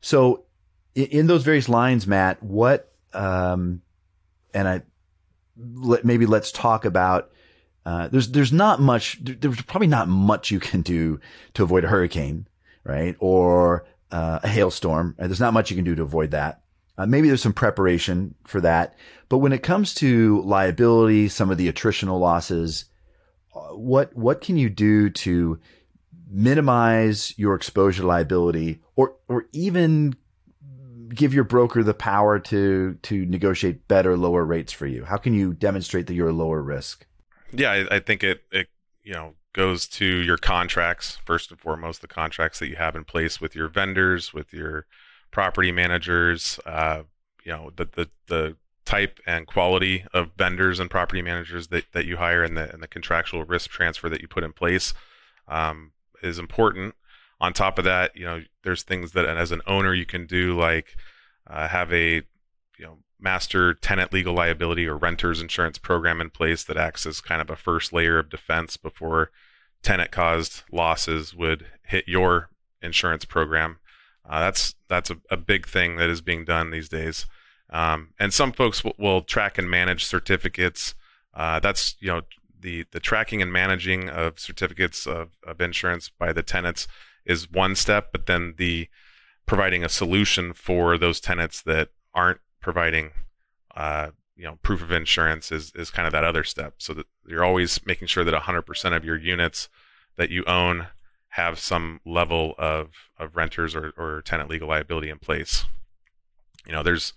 so 0.00 0.44
in, 0.94 1.26
those 1.26 1.44
various 1.44 1.68
lines, 1.68 2.06
Matt, 2.06 2.42
what, 2.42 2.92
um, 3.12 3.82
and 4.52 4.68
I, 4.68 4.82
let, 5.56 6.04
maybe 6.04 6.26
let's 6.26 6.52
talk 6.52 6.84
about, 6.84 7.30
uh, 7.86 8.08
there's, 8.08 8.30
there's 8.30 8.52
not 8.52 8.80
much, 8.80 9.18
there's 9.22 9.62
probably 9.62 9.86
not 9.86 10.08
much 10.08 10.50
you 10.50 10.60
can 10.60 10.82
do 10.82 11.20
to 11.54 11.62
avoid 11.62 11.84
a 11.84 11.88
hurricane, 11.88 12.46
right? 12.84 13.16
Or, 13.18 13.86
uh, 14.10 14.40
a 14.42 14.48
hailstorm. 14.48 15.14
There's 15.18 15.40
not 15.40 15.54
much 15.54 15.70
you 15.70 15.76
can 15.76 15.84
do 15.84 15.94
to 15.94 16.02
avoid 16.02 16.32
that. 16.32 16.62
Uh, 16.98 17.06
maybe 17.06 17.28
there's 17.28 17.42
some 17.42 17.54
preparation 17.54 18.34
for 18.46 18.60
that. 18.60 18.94
But 19.30 19.38
when 19.38 19.52
it 19.52 19.62
comes 19.62 19.94
to 19.94 20.42
liability, 20.42 21.28
some 21.28 21.50
of 21.50 21.56
the 21.56 21.72
attritional 21.72 22.20
losses, 22.20 22.86
uh, 23.54 23.74
what 23.74 24.14
what 24.14 24.42
can 24.42 24.58
you 24.58 24.68
do 24.68 25.08
to 25.08 25.58
minimize 26.28 27.32
your 27.38 27.54
exposure 27.54 28.02
liability, 28.02 28.80
or 28.96 29.16
or 29.28 29.46
even 29.52 30.14
give 31.14 31.34
your 31.34 31.44
broker 31.44 31.82
the 31.82 31.94
power 31.94 32.38
to 32.38 32.94
to 33.02 33.26
negotiate 33.26 33.86
better, 33.88 34.16
lower 34.16 34.44
rates 34.44 34.72
for 34.72 34.86
you? 34.86 35.04
How 35.04 35.16
can 35.16 35.34
you 35.34 35.52
demonstrate 35.52 36.06
that 36.06 36.14
you're 36.14 36.28
a 36.28 36.32
lower 36.32 36.62
risk? 36.62 37.06
Yeah, 37.52 37.72
I, 37.72 37.96
I 37.96 38.00
think 38.00 38.22
it 38.22 38.42
it 38.50 38.68
you 39.02 39.12
know 39.12 39.34
goes 39.52 39.86
to 39.88 40.04
your 40.04 40.36
contracts 40.36 41.18
first 41.24 41.50
and 41.50 41.60
foremost, 41.60 42.00
the 42.00 42.08
contracts 42.08 42.58
that 42.60 42.68
you 42.68 42.76
have 42.76 42.94
in 42.94 43.04
place 43.04 43.40
with 43.40 43.54
your 43.54 43.68
vendors, 43.68 44.32
with 44.32 44.52
your 44.52 44.86
property 45.30 45.72
managers. 45.72 46.58
Uh, 46.64 47.02
you 47.44 47.52
know 47.52 47.70
the 47.76 47.84
the 47.84 48.08
the 48.26 48.56
type 48.84 49.20
and 49.26 49.46
quality 49.46 50.04
of 50.12 50.30
vendors 50.36 50.80
and 50.80 50.90
property 50.90 51.22
managers 51.22 51.68
that, 51.68 51.84
that 51.92 52.06
you 52.06 52.16
hire 52.16 52.42
and 52.42 52.56
the 52.56 52.72
and 52.72 52.82
the 52.82 52.88
contractual 52.88 53.44
risk 53.44 53.70
transfer 53.70 54.08
that 54.08 54.20
you 54.20 54.28
put 54.28 54.42
in 54.42 54.52
place 54.52 54.94
um, 55.48 55.92
is 56.22 56.38
important. 56.38 56.94
On 57.40 57.52
top 57.52 57.78
of 57.78 57.84
that, 57.84 58.16
you 58.16 58.24
know, 58.24 58.42
there's 58.64 58.82
things 58.82 59.12
that 59.12 59.24
as 59.24 59.50
an 59.52 59.62
owner 59.66 59.94
you 59.94 60.06
can 60.06 60.26
do 60.26 60.58
like 60.58 60.96
uh, 61.46 61.68
have 61.68 61.92
a 61.92 62.22
you 62.78 62.84
know 62.84 62.98
master 63.18 63.74
tenant 63.74 64.12
legal 64.12 64.34
liability 64.34 64.86
or 64.86 64.96
renters 64.96 65.40
insurance 65.40 65.78
program 65.78 66.20
in 66.20 66.30
place 66.30 66.64
that 66.64 66.76
acts 66.76 67.06
as 67.06 67.20
kind 67.20 67.40
of 67.40 67.50
a 67.50 67.56
first 67.56 67.92
layer 67.92 68.18
of 68.18 68.30
defense 68.30 68.76
before 68.76 69.30
tenant 69.82 70.10
caused 70.10 70.62
losses 70.70 71.34
would 71.34 71.66
hit 71.84 72.06
your 72.06 72.50
insurance 72.82 73.24
program. 73.24 73.78
Uh, 74.28 74.40
that's 74.40 74.74
that's 74.88 75.10
a, 75.10 75.16
a, 75.30 75.36
big 75.36 75.66
thing 75.66 75.96
that 75.96 76.08
is 76.08 76.20
being 76.20 76.44
done 76.44 76.70
these 76.70 76.88
days. 76.88 77.26
Um, 77.70 78.10
and 78.18 78.32
some 78.32 78.52
folks 78.52 78.82
will, 78.98 79.22
track 79.22 79.58
and 79.58 79.70
manage 79.70 80.04
certificates. 80.04 80.94
Uh, 81.34 81.60
that's 81.60 81.96
you 82.00 82.08
know 82.08 82.22
the 82.58 82.84
the 82.90 83.00
tracking 83.00 83.40
and 83.40 83.52
managing 83.52 84.08
of 84.08 84.38
certificates 84.38 85.06
of, 85.06 85.30
of 85.46 85.60
insurance 85.60 86.08
by 86.10 86.32
the 86.32 86.42
tenants 86.42 86.86
is 87.24 87.50
one 87.50 87.74
step, 87.74 88.08
but 88.12 88.26
then 88.26 88.54
the 88.56 88.88
providing 89.46 89.84
a 89.84 89.88
solution 89.88 90.52
for 90.52 90.96
those 90.96 91.20
tenants 91.20 91.60
that 91.62 91.88
aren't 92.14 92.40
providing 92.60 93.10
uh, 93.76 94.10
you 94.36 94.44
know 94.44 94.58
proof 94.62 94.82
of 94.82 94.90
insurance 94.90 95.52
is 95.52 95.72
is 95.74 95.90
kind 95.90 96.06
of 96.06 96.12
that 96.12 96.24
other 96.24 96.44
step. 96.44 96.74
So 96.78 96.94
that 96.94 97.06
you're 97.26 97.44
always 97.44 97.84
making 97.86 98.08
sure 98.08 98.24
that 98.24 98.34
100% 98.34 98.96
of 98.96 99.04
your 99.04 99.16
units 99.16 99.68
that 100.16 100.30
you 100.30 100.44
own 100.46 100.88
have 101.30 101.58
some 101.58 102.00
level 102.04 102.54
of 102.58 102.90
of 103.18 103.36
renters 103.36 103.74
or, 103.74 103.92
or 103.96 104.22
tenant 104.22 104.50
legal 104.50 104.68
liability 104.68 105.10
in 105.10 105.18
place. 105.18 105.64
You 106.66 106.72
know, 106.72 106.82
there's 106.82 107.12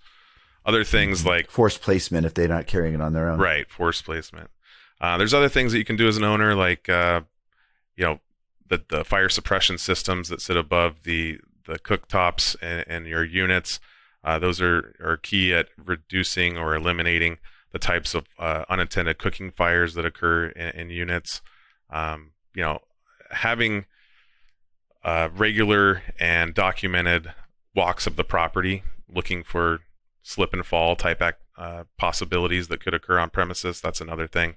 other 0.66 0.84
things 0.84 1.20
mm-hmm. 1.20 1.28
like 1.28 1.50
forced 1.50 1.82
placement 1.82 2.26
if 2.26 2.34
they're 2.34 2.48
not 2.48 2.66
carrying 2.66 2.94
it 2.94 3.00
on 3.00 3.12
their 3.12 3.28
own. 3.28 3.38
Right, 3.38 3.70
forced 3.70 4.04
placement. 4.04 4.50
Uh, 5.00 5.18
there's 5.18 5.34
other 5.34 5.48
things 5.48 5.72
that 5.72 5.78
you 5.78 5.84
can 5.84 5.96
do 5.96 6.08
as 6.08 6.16
an 6.16 6.24
owner, 6.24 6.54
like 6.54 6.88
uh, 6.88 7.22
you 7.96 8.04
know 8.04 8.20
the 8.68 8.82
the 8.88 9.04
fire 9.04 9.28
suppression 9.28 9.78
systems 9.78 10.28
that 10.28 10.40
sit 10.40 10.56
above 10.56 11.02
the 11.04 11.38
the 11.66 11.78
cooktops 11.78 12.56
and, 12.60 12.84
and 12.86 13.06
your 13.06 13.24
units. 13.24 13.80
Uh, 14.22 14.38
those 14.38 14.60
are 14.60 14.94
are 15.02 15.16
key 15.16 15.52
at 15.52 15.68
reducing 15.76 16.56
or 16.56 16.74
eliminating 16.74 17.38
the 17.72 17.78
types 17.78 18.14
of 18.14 18.24
uh, 18.38 18.64
unintended 18.68 19.18
cooking 19.18 19.50
fires 19.50 19.94
that 19.94 20.06
occur 20.06 20.46
in, 20.46 20.68
in 20.70 20.90
units. 20.90 21.42
Um, 21.90 22.30
you 22.54 22.62
know, 22.62 22.80
having 23.30 23.86
uh, 25.02 25.28
regular 25.34 26.02
and 26.18 26.54
documented 26.54 27.32
walks 27.74 28.06
of 28.06 28.16
the 28.16 28.24
property, 28.24 28.84
looking 29.12 29.42
for 29.42 29.80
slip 30.22 30.52
and 30.52 30.64
fall 30.64 30.96
type 30.96 31.20
act, 31.20 31.42
uh, 31.58 31.84
possibilities 31.98 32.68
that 32.68 32.80
could 32.80 32.94
occur 32.94 33.18
on 33.18 33.30
premises. 33.30 33.80
That's 33.80 34.00
another 34.00 34.26
thing. 34.26 34.56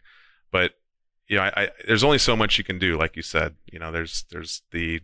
But 0.52 0.74
you 1.28 1.38
know, 1.38 1.44
I, 1.44 1.64
I, 1.64 1.70
there's 1.88 2.04
only 2.04 2.18
so 2.18 2.36
much 2.36 2.58
you 2.58 2.64
can 2.64 2.80
do, 2.80 2.98
like 2.98 3.16
you 3.16 3.22
said. 3.22 3.56
You 3.72 3.80
know, 3.80 3.92
there's 3.92 4.26
there's 4.32 4.62
the 4.72 5.02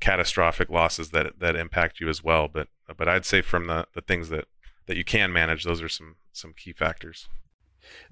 catastrophic 0.00 0.70
losses 0.70 1.10
that 1.10 1.38
that 1.38 1.56
impact 1.56 2.00
you 2.00 2.08
as 2.08 2.24
well. 2.24 2.48
But 2.48 2.68
but 2.96 3.08
I'd 3.08 3.24
say 3.24 3.42
from 3.42 3.66
the 3.66 3.86
the 3.94 4.00
things 4.00 4.28
that 4.30 4.46
that 4.86 4.96
you 4.96 5.04
can 5.04 5.32
manage, 5.32 5.64
those 5.64 5.82
are 5.82 5.88
some 5.88 6.16
some 6.32 6.52
key 6.52 6.72
factors. 6.72 7.28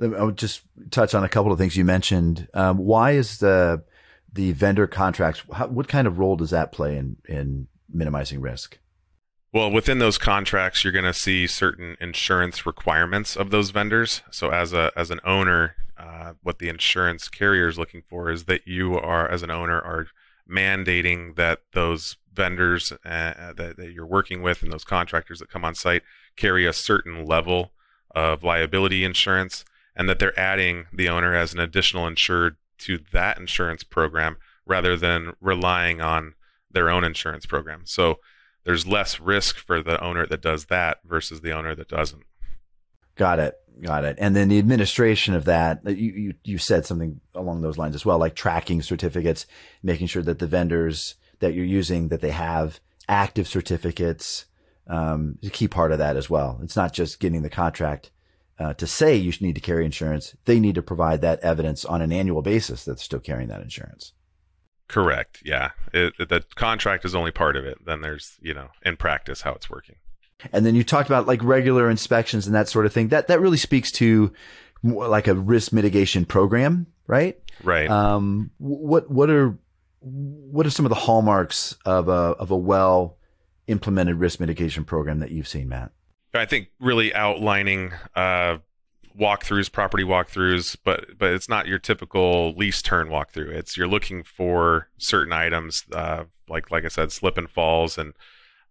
I 0.00 0.22
would 0.22 0.38
just 0.38 0.62
touch 0.90 1.14
on 1.14 1.24
a 1.24 1.28
couple 1.28 1.52
of 1.52 1.58
things 1.58 1.76
you 1.76 1.84
mentioned. 1.84 2.48
Um, 2.54 2.78
why 2.78 3.12
is 3.12 3.38
the 3.38 3.84
the 4.32 4.52
vendor 4.52 4.86
contracts? 4.86 5.42
How, 5.52 5.66
what 5.66 5.88
kind 5.88 6.06
of 6.06 6.18
role 6.18 6.36
does 6.36 6.50
that 6.50 6.72
play 6.72 6.96
in 6.96 7.16
in 7.28 7.68
minimizing 7.92 8.40
risk? 8.40 8.78
Well, 9.52 9.70
within 9.70 9.98
those 9.98 10.18
contracts, 10.18 10.84
you're 10.84 10.92
going 10.92 11.06
to 11.06 11.14
see 11.14 11.46
certain 11.46 11.96
insurance 12.00 12.66
requirements 12.66 13.34
of 13.34 13.50
those 13.50 13.70
vendors. 13.70 14.22
So, 14.30 14.50
as 14.50 14.72
a 14.72 14.92
as 14.94 15.10
an 15.10 15.20
owner, 15.24 15.74
uh, 15.98 16.34
what 16.42 16.58
the 16.58 16.68
insurance 16.68 17.28
carrier 17.28 17.68
is 17.68 17.78
looking 17.78 18.02
for 18.08 18.30
is 18.30 18.44
that 18.44 18.66
you 18.66 18.96
are, 18.96 19.28
as 19.28 19.42
an 19.42 19.50
owner, 19.50 19.80
are 19.80 20.06
mandating 20.48 21.36
that 21.36 21.60
those 21.72 22.16
vendors 22.32 22.92
uh, 23.04 23.08
uh, 23.08 23.52
that, 23.54 23.76
that 23.76 23.92
you're 23.92 24.06
working 24.06 24.42
with 24.42 24.62
and 24.62 24.72
those 24.72 24.84
contractors 24.84 25.40
that 25.40 25.50
come 25.50 25.64
on 25.64 25.74
site 25.74 26.02
carry 26.36 26.66
a 26.66 26.72
certain 26.72 27.26
level 27.26 27.72
of 28.14 28.42
liability 28.42 29.04
insurance, 29.04 29.64
and 29.94 30.08
that 30.08 30.18
they're 30.18 30.38
adding 30.38 30.86
the 30.92 31.08
owner 31.08 31.34
as 31.34 31.52
an 31.52 31.60
additional 31.60 32.06
insured 32.06 32.56
to 32.78 33.00
that 33.12 33.38
insurance 33.38 33.82
program 33.82 34.36
rather 34.64 34.96
than 34.96 35.32
relying 35.40 36.00
on 36.00 36.34
their 36.70 36.88
own 36.88 37.02
insurance 37.04 37.44
program. 37.44 37.82
So 37.84 38.20
there's 38.64 38.86
less 38.86 39.18
risk 39.18 39.56
for 39.56 39.82
the 39.82 40.02
owner 40.02 40.26
that 40.26 40.42
does 40.42 40.66
that 40.66 40.98
versus 41.04 41.40
the 41.40 41.52
owner 41.52 41.74
that 41.74 41.88
doesn't. 41.88 42.22
Got 43.18 43.40
it. 43.40 43.54
Got 43.82 44.04
it. 44.04 44.16
And 44.18 44.34
then 44.34 44.48
the 44.48 44.58
administration 44.58 45.34
of 45.34 45.44
that, 45.44 45.80
you, 45.84 45.94
you, 45.94 46.34
you 46.42 46.58
said 46.58 46.86
something 46.86 47.20
along 47.34 47.60
those 47.60 47.78
lines 47.78 47.94
as 47.94 48.06
well, 48.06 48.18
like 48.18 48.34
tracking 48.34 48.80
certificates, 48.80 49.46
making 49.82 50.06
sure 50.06 50.22
that 50.22 50.38
the 50.38 50.46
vendors 50.46 51.16
that 51.40 51.54
you're 51.54 51.64
using, 51.64 52.08
that 52.08 52.20
they 52.20 52.30
have 52.30 52.80
active 53.08 53.46
certificates, 53.46 54.46
um, 54.88 55.38
is 55.42 55.50
a 55.50 55.52
key 55.52 55.68
part 55.68 55.92
of 55.92 55.98
that 55.98 56.16
as 56.16 56.30
well. 56.30 56.58
It's 56.62 56.74
not 56.76 56.92
just 56.92 57.20
getting 57.20 57.42
the 57.42 57.50
contract 57.50 58.10
uh, 58.58 58.74
to 58.74 58.86
say 58.86 59.14
you 59.14 59.32
need 59.40 59.54
to 59.54 59.60
carry 59.60 59.84
insurance. 59.84 60.34
They 60.44 60.58
need 60.58 60.74
to 60.74 60.82
provide 60.82 61.20
that 61.20 61.40
evidence 61.40 61.84
on 61.84 62.02
an 62.02 62.12
annual 62.12 62.42
basis 62.42 62.84
that 62.84 62.94
they're 62.94 63.02
still 63.02 63.20
carrying 63.20 63.48
that 63.48 63.62
insurance. 63.62 64.12
Correct. 64.88 65.42
Yeah. 65.44 65.70
It, 65.92 66.14
the 66.18 66.42
contract 66.56 67.04
is 67.04 67.14
only 67.14 67.30
part 67.30 67.56
of 67.56 67.64
it. 67.64 67.78
Then 67.84 68.00
there's, 68.00 68.38
you 68.40 68.54
know, 68.54 68.68
in 68.84 68.96
practice 68.96 69.42
how 69.42 69.52
it's 69.52 69.70
working. 69.70 69.96
And 70.52 70.64
then 70.64 70.74
you 70.74 70.84
talked 70.84 71.08
about 71.08 71.26
like 71.26 71.42
regular 71.42 71.90
inspections 71.90 72.46
and 72.46 72.54
that 72.54 72.68
sort 72.68 72.86
of 72.86 72.92
thing. 72.92 73.08
That 73.08 73.28
that 73.28 73.40
really 73.40 73.56
speaks 73.56 73.90
to 73.92 74.32
like 74.82 75.26
a 75.26 75.34
risk 75.34 75.72
mitigation 75.72 76.24
program, 76.24 76.86
right? 77.06 77.38
Right. 77.62 77.90
Um, 77.90 78.50
what 78.58 79.10
what 79.10 79.30
are 79.30 79.58
what 80.00 80.66
are 80.66 80.70
some 80.70 80.86
of 80.86 80.90
the 80.90 80.96
hallmarks 80.96 81.76
of 81.84 82.08
a 82.08 82.12
of 82.12 82.50
a 82.50 82.56
well 82.56 83.16
implemented 83.66 84.16
risk 84.16 84.40
mitigation 84.40 84.84
program 84.84 85.18
that 85.20 85.30
you've 85.30 85.48
seen, 85.48 85.68
Matt? 85.68 85.92
I 86.34 86.46
think 86.46 86.68
really 86.78 87.12
outlining 87.14 87.92
uh, 88.14 88.58
walkthroughs, 89.18 89.72
property 89.72 90.04
walkthroughs, 90.04 90.76
but 90.84 91.18
but 91.18 91.32
it's 91.32 91.48
not 91.48 91.66
your 91.66 91.78
typical 91.78 92.54
lease 92.54 92.82
turn 92.82 93.08
walkthrough. 93.08 93.50
It's 93.50 93.76
you're 93.76 93.88
looking 93.88 94.22
for 94.22 94.88
certain 94.98 95.32
items, 95.32 95.84
uh, 95.92 96.24
like 96.48 96.70
like 96.70 96.84
I 96.84 96.88
said, 96.88 97.10
slip 97.12 97.36
and 97.36 97.50
falls, 97.50 97.98
and 97.98 98.14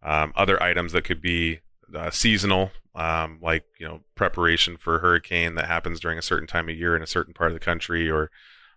um, 0.03 0.31
other 0.35 0.61
items 0.61 0.91
that 0.93 1.03
could 1.03 1.21
be 1.21 1.59
uh, 1.95 2.09
seasonal, 2.09 2.71
um, 2.95 3.39
like 3.41 3.65
you 3.79 3.87
know 3.87 4.01
preparation 4.15 4.77
for 4.77 4.97
a 4.97 4.99
hurricane 4.99 5.55
that 5.55 5.67
happens 5.67 5.99
during 5.99 6.17
a 6.17 6.23
certain 6.23 6.47
time 6.47 6.69
of 6.69 6.75
year 6.75 6.95
in 6.95 7.01
a 7.01 7.07
certain 7.07 7.33
part 7.33 7.51
of 7.51 7.55
the 7.55 7.63
country, 7.63 8.09
or 8.09 8.29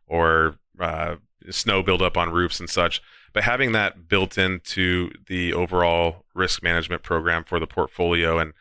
or 0.06 0.56
uh, 0.78 1.16
snow 1.50 1.82
buildup 1.82 2.16
on 2.16 2.30
roofs 2.30 2.60
and 2.60 2.70
such. 2.70 3.02
But 3.32 3.44
having 3.44 3.72
that 3.72 4.08
built 4.08 4.36
into 4.36 5.12
the 5.26 5.52
overall 5.52 6.24
risk 6.34 6.62
management 6.62 7.02
program 7.02 7.44
for 7.44 7.60
the 7.60 7.66
portfolio 7.66 8.38
and 8.38 8.52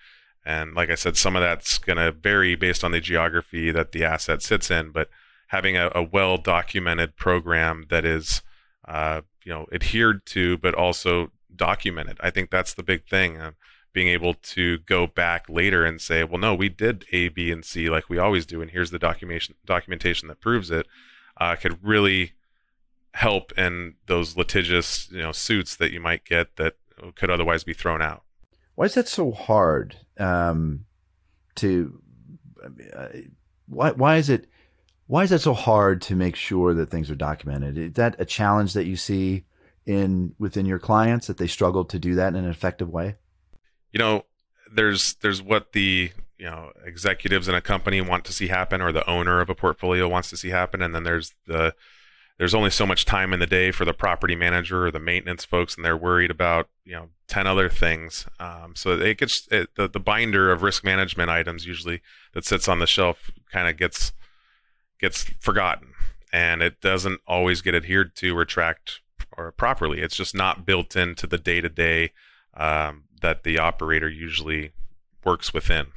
and 0.45 0.73
like 0.73 0.89
I 0.89 0.95
said, 0.95 1.17
some 1.17 1.35
of 1.35 1.41
that's 1.41 1.77
going 1.77 1.97
to 1.97 2.11
vary 2.11 2.55
based 2.55 2.83
on 2.83 2.91
the 2.91 2.99
geography 2.99 3.71
that 3.71 3.91
the 3.91 4.03
asset 4.03 4.41
sits 4.41 4.71
in. 4.71 4.91
But 4.91 5.09
having 5.47 5.77
a, 5.77 5.91
a 5.93 6.01
well 6.01 6.37
documented 6.37 7.15
program 7.17 7.85
that 7.89 8.05
is, 8.05 8.41
uh, 8.87 9.21
you 9.43 9.53
know, 9.53 9.67
adhered 9.71 10.25
to, 10.27 10.57
but 10.57 10.73
also 10.73 11.31
documented, 11.59 12.17
I 12.21 12.31
think 12.31 12.49
that's 12.49 12.73
the 12.73 12.81
big 12.81 13.05
thing. 13.05 13.37
Uh, 13.37 13.51
being 13.91 14.07
able 14.07 14.35
to 14.35 14.77
go 14.79 15.07
back 15.07 15.49
later 15.49 15.83
and 15.83 15.99
say, 15.99 16.23
well, 16.23 16.37
no, 16.37 16.53
we 16.53 16.69
did 16.69 17.05
A, 17.11 17.29
B, 17.29 17.51
and 17.51 17.65
C 17.65 17.89
like 17.89 18.09
we 18.09 18.17
always 18.17 18.45
do, 18.45 18.61
and 18.61 18.71
here's 18.71 18.91
the 18.91 18.99
documentation 18.99 19.55
documentation 19.65 20.27
that 20.27 20.39
proves 20.39 20.71
it, 20.71 20.87
uh, 21.37 21.55
could 21.55 21.83
really 21.83 22.33
help 23.13 23.51
in 23.57 23.95
those 24.05 24.37
litigious, 24.37 25.09
you 25.11 25.21
know, 25.21 25.31
suits 25.31 25.75
that 25.75 25.91
you 25.91 25.99
might 25.99 26.23
get 26.23 26.55
that 26.57 26.75
could 27.15 27.29
otherwise 27.29 27.63
be 27.63 27.73
thrown 27.73 28.01
out. 28.01 28.23
Why 28.75 28.85
is 28.85 28.93
that 28.93 29.07
so 29.07 29.31
hard 29.31 29.97
um, 30.17 30.85
to? 31.55 32.01
Uh, 32.95 33.07
why 33.67 33.91
why 33.91 34.17
is 34.17 34.29
it 34.29 34.47
why 35.07 35.23
is 35.23 35.31
that 35.31 35.39
so 35.39 35.53
hard 35.53 36.01
to 36.03 36.15
make 36.15 36.35
sure 36.35 36.73
that 36.73 36.89
things 36.89 37.09
are 37.09 37.15
documented? 37.15 37.77
Is 37.77 37.93
that 37.93 38.15
a 38.19 38.25
challenge 38.25 38.73
that 38.73 38.85
you 38.85 38.95
see 38.95 39.45
in 39.89 40.35
within 40.37 40.67
your 40.67 40.77
clients 40.77 41.25
that 41.25 41.37
they 41.37 41.47
struggle 41.47 41.83
to 41.83 41.97
do 41.97 42.13
that 42.13 42.35
in 42.35 42.45
an 42.45 42.49
effective 42.49 42.89
way? 42.89 43.15
You 43.91 43.97
know, 43.97 44.25
there's 44.71 45.15
there's 45.15 45.41
what 45.41 45.73
the 45.73 46.11
you 46.37 46.45
know 46.45 46.71
executives 46.85 47.47
in 47.47 47.55
a 47.55 47.61
company 47.61 47.99
want 47.99 48.23
to 48.25 48.33
see 48.33 48.47
happen, 48.47 48.81
or 48.81 48.91
the 48.91 49.09
owner 49.09 49.41
of 49.41 49.49
a 49.49 49.55
portfolio 49.55 50.07
wants 50.07 50.29
to 50.29 50.37
see 50.37 50.49
happen, 50.49 50.83
and 50.83 50.93
then 50.93 51.03
there's 51.03 51.33
the 51.47 51.73
there's 52.37 52.53
only 52.53 52.69
so 52.69 52.85
much 52.85 53.03
time 53.03 53.33
in 53.33 53.39
the 53.39 53.47
day 53.47 53.71
for 53.71 53.83
the 53.83 53.93
property 53.93 54.35
manager 54.35 54.85
or 54.85 54.91
the 54.91 54.99
maintenance 54.99 55.43
folks, 55.43 55.75
and 55.75 55.83
they're 55.83 55.97
worried 55.97 56.29
about 56.29 56.69
you 56.85 56.93
know 56.93 57.09
ten 57.27 57.47
other 57.47 57.67
things. 57.67 58.27
Um, 58.39 58.75
so 58.75 58.91
it 58.91 59.17
gets 59.17 59.47
it, 59.49 59.73
the 59.75 59.89
the 59.89 59.99
binder 59.99 60.51
of 60.51 60.61
risk 60.61 60.83
management 60.83 61.31
items 61.31 61.65
usually 61.65 62.01
that 62.33 62.45
sits 62.45 62.67
on 62.67 62.77
the 62.77 62.85
shelf 62.85 63.31
kind 63.51 63.67
of 63.67 63.75
gets 63.75 64.13
gets 64.99 65.23
forgotten, 65.39 65.93
and 66.31 66.61
it 66.61 66.79
doesn't 66.79 67.21
always 67.25 67.63
get 67.63 67.73
adhered 67.73 68.15
to 68.17 68.37
or 68.37 68.45
tracked 68.45 69.01
or 69.39 69.51
properly. 69.51 70.01
It's 70.01 70.15
just 70.15 70.35
not 70.35 70.65
built 70.65 70.95
into 70.95 71.25
the 71.25 71.37
day 71.37 71.61
to 71.61 71.69
day 71.69 72.11
that 72.55 73.43
the 73.43 73.59
operator 73.59 74.09
usually 74.09 74.71
works 75.23 75.53
within. 75.53 75.87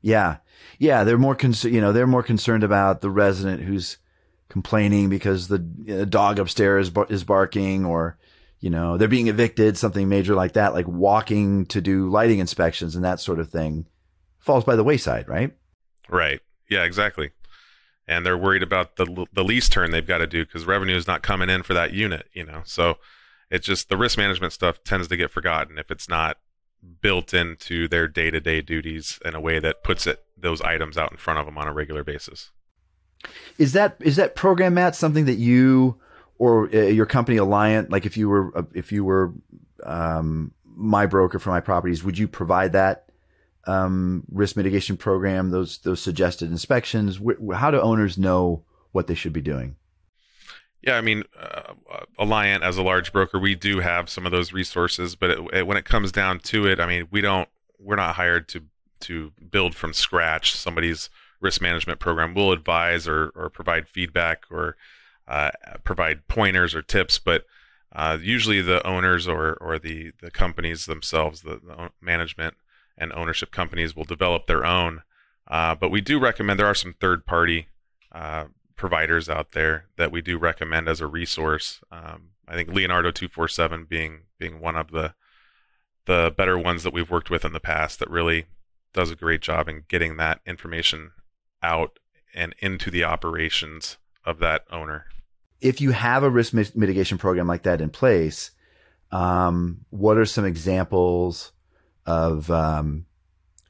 Yeah, 0.00 0.38
yeah, 0.78 1.04
they're 1.04 1.18
more 1.18 1.34
concerned. 1.34 1.74
You 1.74 1.80
know, 1.80 1.92
they're 1.92 2.06
more 2.06 2.22
concerned 2.22 2.64
about 2.64 3.00
the 3.00 3.10
resident 3.10 3.62
who's 3.62 3.98
complaining 4.48 5.08
because 5.08 5.48
the 5.48 5.64
uh, 5.88 6.04
dog 6.04 6.38
upstairs 6.38 6.90
is 7.08 7.24
barking 7.24 7.86
or 7.86 8.18
you 8.60 8.68
know 8.68 8.98
they're 8.98 9.08
being 9.08 9.28
evicted 9.28 9.78
something 9.78 10.10
major 10.10 10.34
like 10.34 10.52
that 10.52 10.74
like 10.74 10.86
walking 10.86 11.64
to 11.64 11.80
do 11.80 12.10
lighting 12.10 12.38
inspections 12.38 12.94
and 12.94 13.02
that 13.02 13.18
sort 13.18 13.40
of 13.40 13.48
thing 13.48 13.86
falls 14.40 14.62
by 14.62 14.76
the 14.76 14.84
wayside 14.84 15.26
right 15.26 15.56
right 16.10 16.40
yeah 16.68 16.84
exactly 16.84 17.30
and 18.08 18.26
they're 18.26 18.38
worried 18.38 18.62
about 18.62 18.96
the 18.96 19.26
the 19.32 19.44
lease 19.44 19.68
turn 19.68 19.90
they've 19.90 20.06
got 20.06 20.18
to 20.18 20.26
do 20.26 20.44
because 20.44 20.64
revenue 20.64 20.96
is 20.96 21.06
not 21.06 21.22
coming 21.22 21.50
in 21.50 21.62
for 21.62 21.74
that 21.74 21.92
unit 21.92 22.28
you 22.32 22.44
know? 22.44 22.62
So 22.64 22.96
it's 23.50 23.66
just 23.66 23.88
the 23.88 23.96
risk 23.96 24.16
management 24.16 24.52
stuff 24.52 24.82
tends 24.82 25.08
to 25.08 25.16
get 25.16 25.30
forgotten 25.30 25.78
if 25.78 25.90
it's 25.90 26.08
not 26.08 26.38
built 27.00 27.32
into 27.32 27.86
their 27.86 28.08
day-to-day 28.08 28.60
duties 28.60 29.20
in 29.24 29.34
a 29.34 29.40
way 29.40 29.58
that 29.60 29.84
puts 29.84 30.06
it 30.06 30.24
those 30.36 30.60
items 30.62 30.98
out 30.98 31.12
in 31.12 31.16
front 31.16 31.38
of 31.38 31.46
them 31.46 31.56
on 31.56 31.68
a 31.68 31.72
regular 31.72 32.02
basis. 32.02 32.50
Is 33.58 33.72
that 33.74 33.96
is 34.00 34.16
that 34.16 34.34
program, 34.34 34.74
Matt, 34.74 34.96
something 34.96 35.26
that 35.26 35.34
you 35.36 36.00
or 36.38 36.68
uh, 36.74 36.78
your 36.80 37.06
company 37.06 37.38
Alliant, 37.38 37.90
like 37.90 38.04
if 38.04 38.16
you 38.16 38.28
were 38.28 38.56
uh, 38.58 38.64
if 38.74 38.90
you 38.90 39.04
were 39.04 39.32
um, 39.84 40.52
my 40.64 41.06
broker 41.06 41.38
for 41.38 41.50
my 41.50 41.60
properties, 41.60 42.02
would 42.02 42.18
you 42.18 42.26
provide 42.26 42.72
that 42.72 43.11
um, 43.66 44.24
risk 44.30 44.56
mitigation 44.56 44.96
program? 44.96 45.50
Those 45.50 45.78
those 45.78 46.00
suggested 46.00 46.50
inspections. 46.50 47.18
Wh- 47.18 47.54
how 47.54 47.70
do 47.70 47.80
owners 47.80 48.18
know 48.18 48.64
what 48.92 49.06
they 49.06 49.14
should 49.14 49.32
be 49.32 49.40
doing? 49.40 49.76
Yeah, 50.82 50.96
I 50.96 51.00
mean, 51.00 51.22
uh, 51.38 51.74
Alliant 52.18 52.62
as 52.62 52.76
a 52.76 52.82
large 52.82 53.12
broker, 53.12 53.38
we 53.38 53.54
do 53.54 53.78
have 53.78 54.10
some 54.10 54.26
of 54.26 54.32
those 54.32 54.52
resources, 54.52 55.14
but 55.14 55.30
it, 55.30 55.38
it, 55.52 55.66
when 55.66 55.76
it 55.76 55.84
comes 55.84 56.10
down 56.10 56.40
to 56.40 56.66
it, 56.66 56.80
I 56.80 56.86
mean, 56.86 57.06
we 57.12 57.20
don't, 57.20 57.48
we're 57.78 57.96
not 57.96 58.16
hired 58.16 58.48
to 58.48 58.64
to 59.00 59.32
build 59.50 59.74
from 59.74 59.92
scratch 59.92 60.54
somebody's 60.54 61.10
risk 61.40 61.60
management 61.60 61.98
program 61.98 62.34
will 62.34 62.52
advise 62.52 63.08
or, 63.08 63.32
or 63.34 63.50
provide 63.50 63.88
feedback 63.88 64.44
or 64.50 64.76
uh, 65.26 65.50
provide 65.84 66.26
pointers 66.28 66.74
or 66.74 66.82
tips, 66.82 67.18
but 67.18 67.44
uh, 67.92 68.16
usually 68.20 68.62
the 68.62 68.84
owners 68.86 69.28
or, 69.28 69.54
or 69.54 69.78
the, 69.78 70.12
the 70.20 70.30
companies 70.30 70.86
themselves, 70.86 71.42
the, 71.42 71.56
the 71.56 71.90
management 72.00 72.54
and 73.02 73.12
ownership 73.12 73.50
companies 73.50 73.96
will 73.96 74.04
develop 74.04 74.46
their 74.46 74.64
own. 74.64 75.02
Uh, 75.48 75.74
but 75.74 75.90
we 75.90 76.00
do 76.00 76.20
recommend 76.20 76.58
there 76.58 76.66
are 76.66 76.74
some 76.74 76.94
third 77.00 77.26
party 77.26 77.66
uh, 78.12 78.44
providers 78.76 79.28
out 79.28 79.52
there 79.52 79.86
that 79.96 80.12
we 80.12 80.22
do 80.22 80.38
recommend 80.38 80.88
as 80.88 81.00
a 81.00 81.06
resource. 81.06 81.80
Um, 81.90 82.30
I 82.46 82.54
think 82.54 82.70
Leonardo 82.70 83.10
247 83.10 83.86
being 83.88 84.20
being 84.38 84.60
one 84.60 84.76
of 84.76 84.92
the 84.92 85.14
the 86.06 86.32
better 86.36 86.58
ones 86.58 86.82
that 86.84 86.92
we've 86.92 87.10
worked 87.10 87.30
with 87.30 87.44
in 87.44 87.52
the 87.52 87.60
past 87.60 87.98
that 87.98 88.10
really 88.10 88.46
does 88.92 89.10
a 89.10 89.16
great 89.16 89.40
job 89.40 89.68
in 89.68 89.84
getting 89.88 90.16
that 90.16 90.40
information 90.46 91.10
out 91.62 91.98
and 92.34 92.54
into 92.60 92.90
the 92.90 93.04
operations 93.04 93.98
of 94.24 94.38
that 94.38 94.64
owner. 94.70 95.06
If 95.60 95.80
you 95.80 95.92
have 95.92 96.22
a 96.22 96.30
risk 96.30 96.54
mitigation 96.54 97.18
program 97.18 97.46
like 97.46 97.62
that 97.62 97.80
in 97.80 97.90
place, 97.90 98.50
um, 99.12 99.84
what 99.90 100.18
are 100.18 100.26
some 100.26 100.44
examples 100.44 101.52
of 102.06 102.50
um, 102.50 103.06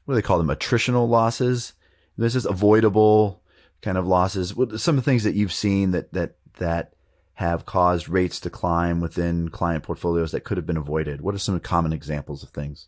what 0.05 0.13
do 0.13 0.15
they 0.15 0.25
call 0.25 0.37
them? 0.37 0.47
Attritional 0.47 1.07
losses. 1.07 1.73
This 2.17 2.35
is 2.35 2.45
avoidable 2.45 3.41
kind 3.81 3.97
of 3.97 4.07
losses. 4.07 4.55
What 4.55 4.79
some 4.79 4.97
of 4.97 5.03
the 5.03 5.09
things 5.09 5.23
that 5.23 5.35
you've 5.35 5.53
seen 5.53 5.91
that 5.91 6.13
that 6.13 6.35
that 6.57 6.93
have 7.35 7.65
caused 7.65 8.07
rates 8.07 8.39
to 8.41 8.49
climb 8.49 9.01
within 9.01 9.49
client 9.49 9.83
portfolios 9.83 10.31
that 10.31 10.43
could 10.43 10.57
have 10.57 10.67
been 10.67 10.77
avoided? 10.77 11.21
What 11.21 11.35
are 11.35 11.39
some 11.39 11.59
common 11.59 11.93
examples 11.93 12.43
of 12.43 12.49
things? 12.49 12.87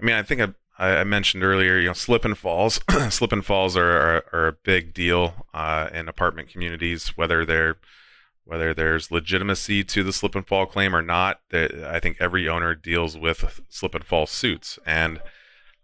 I 0.00 0.04
mean, 0.04 0.14
I 0.14 0.22
think 0.22 0.54
I, 0.78 0.88
I 0.98 1.04
mentioned 1.04 1.42
earlier, 1.42 1.78
you 1.78 1.86
know, 1.86 1.94
slip 1.94 2.24
and 2.24 2.36
falls. 2.36 2.80
slip 3.10 3.32
and 3.32 3.44
falls 3.44 3.76
are, 3.76 3.90
are, 3.90 4.24
are 4.32 4.46
a 4.48 4.52
big 4.52 4.92
deal 4.92 5.46
uh, 5.54 5.88
in 5.92 6.08
apartment 6.08 6.50
communities, 6.50 7.16
whether 7.16 7.44
they're 7.44 7.76
whether 8.46 8.72
there's 8.72 9.10
legitimacy 9.10 9.84
to 9.84 10.02
the 10.02 10.12
slip 10.12 10.34
and 10.34 10.46
fall 10.46 10.64
claim 10.64 10.94
or 10.94 11.02
not. 11.02 11.40
I 11.52 11.98
think 12.00 12.16
every 12.20 12.48
owner 12.48 12.74
deals 12.74 13.18
with 13.18 13.60
slip 13.68 13.94
and 13.94 14.04
fall 14.04 14.26
suits, 14.26 14.78
and 14.86 15.20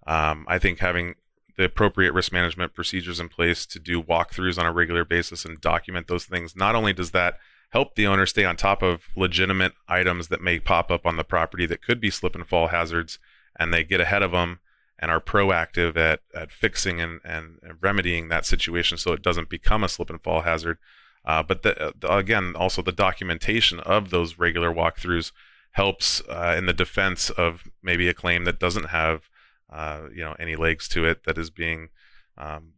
um, 0.06 0.46
I 0.48 0.58
think 0.58 0.78
having 0.78 1.16
the 1.56 1.64
appropriate 1.64 2.12
risk 2.12 2.32
management 2.32 2.72
procedures 2.72 3.20
in 3.20 3.28
place 3.28 3.66
to 3.66 3.78
do 3.78 4.02
walkthroughs 4.02 4.58
on 4.58 4.64
a 4.64 4.72
regular 4.72 5.04
basis 5.04 5.44
and 5.44 5.60
document 5.60 6.06
those 6.06 6.24
things. 6.24 6.56
Not 6.56 6.74
only 6.74 6.92
does 6.92 7.10
that 7.10 7.38
help 7.70 7.94
the 7.94 8.06
owner 8.06 8.26
stay 8.26 8.44
on 8.44 8.56
top 8.56 8.82
of 8.82 9.08
legitimate 9.16 9.72
items 9.88 10.28
that 10.28 10.40
may 10.40 10.58
pop 10.58 10.90
up 10.90 11.04
on 11.04 11.16
the 11.16 11.24
property 11.24 11.66
that 11.66 11.82
could 11.82 12.00
be 12.00 12.10
slip 12.10 12.34
and 12.34 12.46
fall 12.46 12.68
hazards, 12.68 13.18
and 13.58 13.72
they 13.72 13.84
get 13.84 14.00
ahead 14.00 14.22
of 14.22 14.32
them 14.32 14.60
and 14.98 15.10
are 15.10 15.20
proactive 15.20 15.96
at, 15.96 16.20
at 16.34 16.52
fixing 16.52 17.00
and, 17.00 17.20
and 17.24 17.58
remedying 17.80 18.28
that 18.28 18.46
situation 18.46 18.96
so 18.96 19.12
it 19.12 19.22
doesn't 19.22 19.48
become 19.48 19.82
a 19.82 19.88
slip 19.88 20.10
and 20.10 20.22
fall 20.22 20.42
hazard. 20.42 20.78
Uh, 21.24 21.42
but 21.42 21.62
the, 21.62 21.94
again, 22.08 22.54
also 22.56 22.82
the 22.82 22.92
documentation 22.92 23.80
of 23.80 24.10
those 24.10 24.38
regular 24.38 24.72
walkthroughs 24.72 25.32
helps 25.72 26.20
uh, 26.28 26.54
in 26.56 26.66
the 26.66 26.72
defense 26.72 27.30
of 27.30 27.64
maybe 27.82 28.08
a 28.08 28.14
claim 28.14 28.44
that 28.44 28.58
doesn't 28.58 28.90
have 28.90 29.28
uh, 29.70 30.02
you 30.14 30.22
know 30.22 30.36
any 30.38 30.54
legs 30.54 30.86
to 30.86 31.04
it 31.06 31.24
that 31.24 31.38
is 31.38 31.48
being 31.50 31.88
um, 32.36 32.74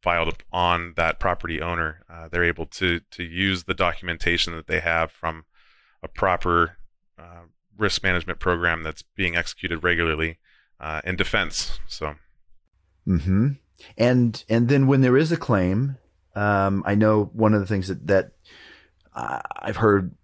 filed 0.00 0.44
on 0.52 0.94
that 0.96 1.18
property 1.18 1.60
owner. 1.60 2.04
Uh, 2.08 2.28
they're 2.28 2.44
able 2.44 2.66
to 2.66 3.00
to 3.10 3.24
use 3.24 3.64
the 3.64 3.74
documentation 3.74 4.54
that 4.54 4.66
they 4.66 4.80
have 4.80 5.10
from 5.10 5.44
a 6.02 6.08
proper 6.08 6.76
uh, 7.18 7.42
risk 7.76 8.02
management 8.02 8.38
program 8.38 8.82
that's 8.82 9.02
being 9.02 9.36
executed 9.36 9.82
regularly 9.82 10.38
uh, 10.78 11.00
in 11.04 11.16
defense. 11.16 11.80
So, 11.86 12.14
hmm 13.04 13.50
and 13.96 14.44
and 14.48 14.68
then 14.68 14.86
when 14.86 15.00
there 15.00 15.16
is 15.16 15.32
a 15.32 15.36
claim, 15.36 15.96
um, 16.34 16.82
I 16.86 16.94
know 16.94 17.30
one 17.32 17.54
of 17.54 17.60
the 17.60 17.66
things 17.66 17.88
that 17.88 18.06
that 18.06 18.32
I've 19.14 19.76
heard 19.76 20.14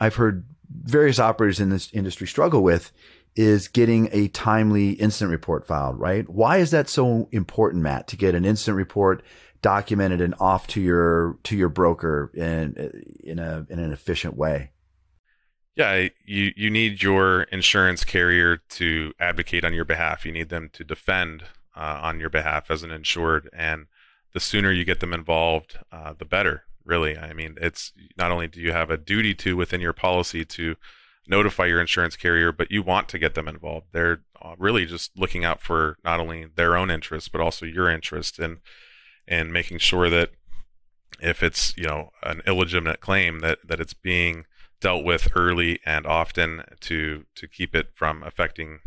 I've 0.00 0.16
heard 0.16 0.44
various 0.70 1.18
operators 1.18 1.60
in 1.60 1.70
this 1.70 1.90
industry 1.92 2.26
struggle 2.26 2.62
with 2.62 2.92
is 3.36 3.68
getting 3.68 4.08
a 4.12 4.28
timely 4.28 4.90
incident 4.92 5.30
report 5.30 5.66
filed. 5.66 5.98
Right? 5.98 6.28
Why 6.28 6.58
is 6.58 6.70
that 6.72 6.88
so 6.88 7.28
important, 7.32 7.82
Matt? 7.82 8.08
To 8.08 8.16
get 8.16 8.34
an 8.34 8.44
incident 8.44 8.76
report 8.76 9.22
documented 9.60 10.20
and 10.20 10.34
off 10.38 10.66
to 10.68 10.80
your 10.80 11.38
to 11.44 11.56
your 11.56 11.68
broker 11.68 12.30
in 12.34 12.74
in 13.22 13.38
a 13.38 13.66
in 13.68 13.78
an 13.78 13.92
efficient 13.92 14.36
way 14.36 14.70
yeah, 15.78 16.08
you 16.24 16.52
you 16.56 16.70
need 16.70 17.04
your 17.04 17.42
insurance 17.42 18.04
carrier 18.04 18.56
to 18.70 19.12
advocate 19.20 19.64
on 19.64 19.72
your 19.72 19.84
behalf. 19.84 20.26
You 20.26 20.32
need 20.32 20.48
them 20.48 20.70
to 20.72 20.82
defend 20.82 21.44
uh, 21.76 22.00
on 22.02 22.18
your 22.18 22.30
behalf 22.30 22.68
as 22.68 22.82
an 22.82 22.90
insured, 22.90 23.48
and 23.52 23.86
the 24.34 24.40
sooner 24.40 24.72
you 24.72 24.84
get 24.84 25.00
them 25.00 25.12
involved, 25.12 25.78
uh, 25.92 26.14
the 26.16 26.24
better. 26.24 26.64
Really, 26.84 27.18
I 27.18 27.34
mean, 27.34 27.56
it's 27.60 27.92
not 28.16 28.30
only 28.30 28.48
do 28.48 28.60
you 28.60 28.72
have 28.72 28.90
a 28.90 28.96
duty 28.96 29.34
to 29.36 29.56
within 29.56 29.80
your 29.80 29.92
policy 29.92 30.44
to 30.46 30.76
notify 31.26 31.66
your 31.66 31.80
insurance 31.80 32.16
carrier, 32.16 32.50
but 32.50 32.70
you 32.70 32.82
want 32.82 33.08
to 33.10 33.18
get 33.18 33.34
them 33.34 33.46
involved. 33.46 33.88
They're 33.92 34.22
uh, 34.40 34.54
really 34.58 34.86
just 34.86 35.10
looking 35.16 35.44
out 35.44 35.60
for 35.60 35.98
not 36.02 36.20
only 36.20 36.46
their 36.46 36.76
own 36.76 36.90
interest 36.90 37.32
but 37.32 37.40
also 37.40 37.66
your 37.66 37.90
interest 37.90 38.38
in 38.38 38.58
and 39.26 39.52
making 39.52 39.78
sure 39.78 40.08
that 40.08 40.30
if 41.20 41.42
it's 41.42 41.76
you 41.76 41.84
know 41.84 42.10
an 42.22 42.40
illegitimate 42.46 43.00
claim 43.00 43.40
that 43.40 43.58
that 43.66 43.80
it's 43.80 43.94
being 43.94 44.46
dealt 44.80 45.04
with 45.04 45.28
early 45.34 45.80
and 45.84 46.06
often 46.06 46.62
to 46.80 47.24
to 47.34 47.48
keep 47.48 47.74
it 47.74 47.88
from 47.94 48.22
affecting 48.22 48.80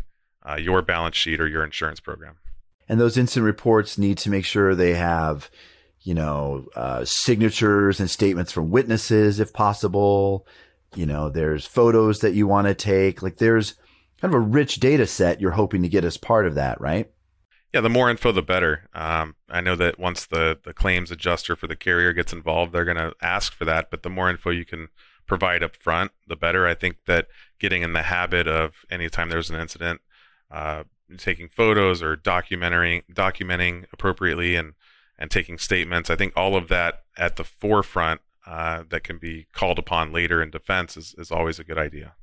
uh, 0.48 0.56
your 0.56 0.82
balance 0.82 1.16
sheet 1.16 1.40
or 1.40 1.46
your 1.46 1.64
insurance 1.64 2.00
program. 2.00 2.36
And 2.92 3.00
those 3.00 3.16
incident 3.16 3.46
reports 3.46 3.96
need 3.96 4.18
to 4.18 4.28
make 4.28 4.44
sure 4.44 4.74
they 4.74 4.92
have, 4.92 5.50
you 6.02 6.12
know, 6.12 6.66
uh, 6.76 7.06
signatures 7.06 8.00
and 8.00 8.10
statements 8.10 8.52
from 8.52 8.70
witnesses 8.70 9.40
if 9.40 9.54
possible. 9.54 10.46
You 10.94 11.06
know, 11.06 11.30
there's 11.30 11.64
photos 11.64 12.18
that 12.18 12.34
you 12.34 12.46
want 12.46 12.66
to 12.66 12.74
take. 12.74 13.22
Like 13.22 13.38
there's 13.38 13.76
kind 14.20 14.34
of 14.34 14.34
a 14.34 14.44
rich 14.44 14.74
data 14.74 15.06
set 15.06 15.40
you're 15.40 15.52
hoping 15.52 15.80
to 15.80 15.88
get 15.88 16.04
as 16.04 16.18
part 16.18 16.46
of 16.46 16.54
that, 16.56 16.82
right? 16.82 17.10
Yeah, 17.72 17.80
the 17.80 17.88
more 17.88 18.10
info, 18.10 18.30
the 18.30 18.42
better. 18.42 18.90
Um, 18.92 19.36
I 19.48 19.62
know 19.62 19.74
that 19.76 19.98
once 19.98 20.26
the 20.26 20.58
the 20.62 20.74
claims 20.74 21.10
adjuster 21.10 21.56
for 21.56 21.68
the 21.68 21.76
carrier 21.76 22.12
gets 22.12 22.34
involved, 22.34 22.74
they're 22.74 22.84
going 22.84 22.98
to 22.98 23.14
ask 23.22 23.54
for 23.54 23.64
that. 23.64 23.90
But 23.90 24.02
the 24.02 24.10
more 24.10 24.28
info 24.28 24.50
you 24.50 24.66
can 24.66 24.88
provide 25.26 25.62
up 25.62 25.76
front, 25.76 26.12
the 26.28 26.36
better. 26.36 26.66
I 26.66 26.74
think 26.74 26.98
that 27.06 27.28
getting 27.58 27.80
in 27.80 27.94
the 27.94 28.02
habit 28.02 28.46
of 28.46 28.84
anytime 28.90 29.30
there's 29.30 29.48
an 29.48 29.58
incident, 29.58 30.02
uh, 30.50 30.84
taking 31.18 31.48
photos 31.48 32.02
or 32.02 32.16
documenting 32.16 33.02
documenting 33.12 33.86
appropriately 33.92 34.56
and 34.56 34.74
and 35.18 35.30
taking 35.30 35.58
statements. 35.58 36.10
I 36.10 36.16
think 36.16 36.32
all 36.36 36.56
of 36.56 36.68
that 36.68 37.02
at 37.16 37.36
the 37.36 37.44
forefront 37.44 38.20
uh, 38.46 38.82
that 38.90 39.04
can 39.04 39.18
be 39.18 39.46
called 39.52 39.78
upon 39.78 40.12
later 40.12 40.42
in 40.42 40.50
defense 40.50 40.96
is, 40.96 41.14
is 41.16 41.30
always 41.30 41.58
a 41.58 41.64
good 41.64 41.78
idea. 41.78 42.14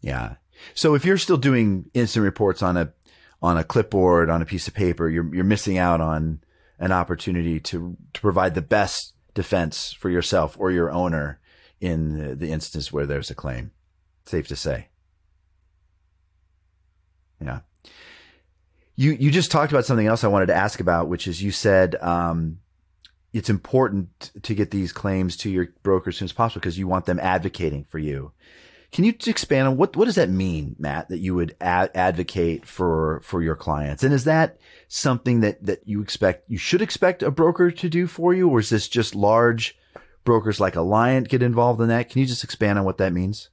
Yeah. 0.00 0.34
So 0.74 0.94
if 0.94 1.04
you're 1.04 1.16
still 1.16 1.38
doing 1.38 1.90
incident 1.94 2.24
reports 2.24 2.62
on 2.62 2.76
a 2.76 2.92
on 3.40 3.56
a 3.56 3.64
clipboard 3.64 4.30
on 4.30 4.42
a 4.42 4.46
piece 4.46 4.68
of 4.68 4.74
paper, 4.74 5.08
you're 5.08 5.34
you're 5.34 5.44
missing 5.44 5.78
out 5.78 6.00
on 6.00 6.40
an 6.78 6.92
opportunity 6.92 7.60
to 7.60 7.96
to 8.12 8.20
provide 8.20 8.54
the 8.54 8.62
best 8.62 9.14
defense 9.32 9.92
for 9.92 10.10
yourself 10.10 10.56
or 10.58 10.70
your 10.70 10.90
owner 10.90 11.40
in 11.80 12.18
the, 12.18 12.34
the 12.34 12.52
instance 12.52 12.92
where 12.92 13.06
there's 13.06 13.30
a 13.30 13.34
claim. 13.34 13.72
Safe 14.26 14.48
to 14.48 14.56
say. 14.56 14.88
You 18.96 19.12
you 19.12 19.30
just 19.30 19.50
talked 19.50 19.72
about 19.72 19.84
something 19.84 20.06
else 20.06 20.24
I 20.24 20.28
wanted 20.28 20.46
to 20.46 20.54
ask 20.54 20.80
about, 20.80 21.08
which 21.08 21.26
is 21.26 21.42
you 21.42 21.50
said 21.50 21.96
um, 21.96 22.58
it's 23.32 23.50
important 23.50 24.30
to 24.42 24.54
get 24.54 24.70
these 24.70 24.92
claims 24.92 25.36
to 25.38 25.50
your 25.50 25.68
broker 25.82 26.10
as 26.10 26.16
soon 26.16 26.26
as 26.26 26.32
possible 26.32 26.60
because 26.60 26.78
you 26.78 26.86
want 26.86 27.06
them 27.06 27.18
advocating 27.18 27.84
for 27.84 27.98
you. 27.98 28.32
Can 28.92 29.02
you 29.04 29.12
expand 29.26 29.66
on 29.66 29.76
what 29.76 29.96
what 29.96 30.04
does 30.04 30.14
that 30.14 30.30
mean, 30.30 30.76
Matt? 30.78 31.08
That 31.08 31.18
you 31.18 31.34
would 31.34 31.56
ad- 31.60 31.90
advocate 31.96 32.64
for 32.64 33.20
for 33.24 33.42
your 33.42 33.56
clients, 33.56 34.04
and 34.04 34.14
is 34.14 34.22
that 34.24 34.58
something 34.86 35.40
that 35.40 35.66
that 35.66 35.80
you 35.84 36.00
expect 36.00 36.48
you 36.48 36.58
should 36.58 36.80
expect 36.80 37.24
a 37.24 37.32
broker 37.32 37.72
to 37.72 37.88
do 37.88 38.06
for 38.06 38.32
you, 38.32 38.48
or 38.48 38.60
is 38.60 38.70
this 38.70 38.86
just 38.86 39.16
large 39.16 39.76
brokers 40.24 40.60
like 40.60 40.74
Alliant 40.74 41.28
get 41.28 41.42
involved 41.42 41.80
in 41.80 41.88
that? 41.88 42.08
Can 42.08 42.20
you 42.20 42.26
just 42.26 42.44
expand 42.44 42.78
on 42.78 42.84
what 42.84 42.98
that 42.98 43.12
means? 43.12 43.50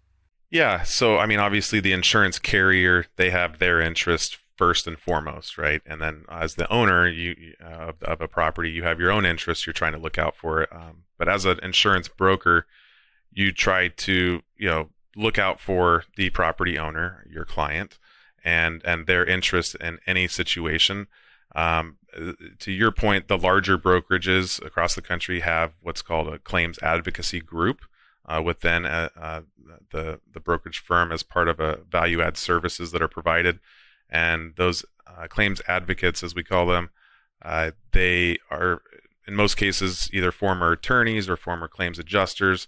Yeah. 0.52 0.84
So, 0.84 1.18
I 1.18 1.26
mean, 1.26 1.40
obviously, 1.40 1.80
the 1.80 1.94
insurance 1.94 2.38
carrier 2.38 3.06
they 3.16 3.32
have 3.32 3.58
their 3.58 3.82
interest 3.82 4.38
first 4.58 4.86
and 4.86 5.00
foremost, 5.00 5.58
right? 5.58 5.82
And 5.88 6.00
then 6.02 6.26
as 6.30 6.56
the 6.56 6.72
owner 6.72 7.08
you 7.08 7.56
uh, 7.64 7.94
of, 8.04 8.22
a 8.22 8.28
property, 8.28 8.70
you 8.70 8.84
have 8.84 9.00
your 9.00 9.12
own 9.12 9.26
interests 9.26 9.66
you're 9.66 9.74
trying 9.74 9.94
to 9.94 9.98
look 9.98 10.20
out 10.20 10.36
for. 10.36 10.72
Um, 10.72 11.06
but 11.18 11.28
as 11.28 11.46
an 11.46 11.60
insurance 11.64 12.10
broker, 12.10 12.68
you 13.32 13.54
try 13.54 13.88
to 13.88 14.44
you 14.58 14.68
know 14.68 14.90
look 15.16 15.40
out 15.40 15.60
for 15.62 16.04
the 16.18 16.30
property 16.32 16.78
owner, 16.78 17.26
your 17.30 17.46
client, 17.46 17.98
and 18.44 18.82
and 18.84 19.08
their 19.08 19.26
interest 19.26 19.76
in 19.76 20.00
any 20.06 20.28
situation. 20.28 21.08
Um, 21.56 21.98
to 22.60 22.72
your 22.72 22.92
point, 22.92 23.30
the 23.30 23.38
larger 23.38 23.78
brokerages 23.78 24.64
across 24.66 24.96
the 24.96 25.02
country 25.02 25.40
have 25.40 25.72
what's 25.82 26.02
called 26.02 26.28
a 26.28 26.40
claims 26.40 26.78
advocacy 26.82 27.40
group 27.40 27.82
uh, 28.28 28.42
uh, 28.42 29.10
uh, 29.20 29.42
the 29.92 30.20
the 30.32 30.40
brokerage 30.40 30.80
firm 30.80 31.12
as 31.12 31.24
part 31.24 31.48
of 31.48 31.60
a 31.60 31.80
value 31.90 32.22
add 32.22 32.38
services 32.38 32.92
that 32.92 33.02
are 33.02 33.08
provided 33.08 33.60
and 34.10 34.56
those 34.58 34.86
uh, 35.08 35.28
claims 35.28 35.62
advocates, 35.68 36.22
as 36.24 36.36
we 36.36 36.44
call 36.44 36.66
them, 36.66 36.90
uh, 37.42 37.72
they 37.92 38.38
are 38.50 38.82
in 39.28 39.36
most 39.36 39.56
cases 39.56 40.10
either 40.14 40.32
former 40.32 40.72
attorneys 40.72 41.30
or 41.30 41.38
former 41.38 41.68
claims 41.68 42.00
adjusters 42.00 42.68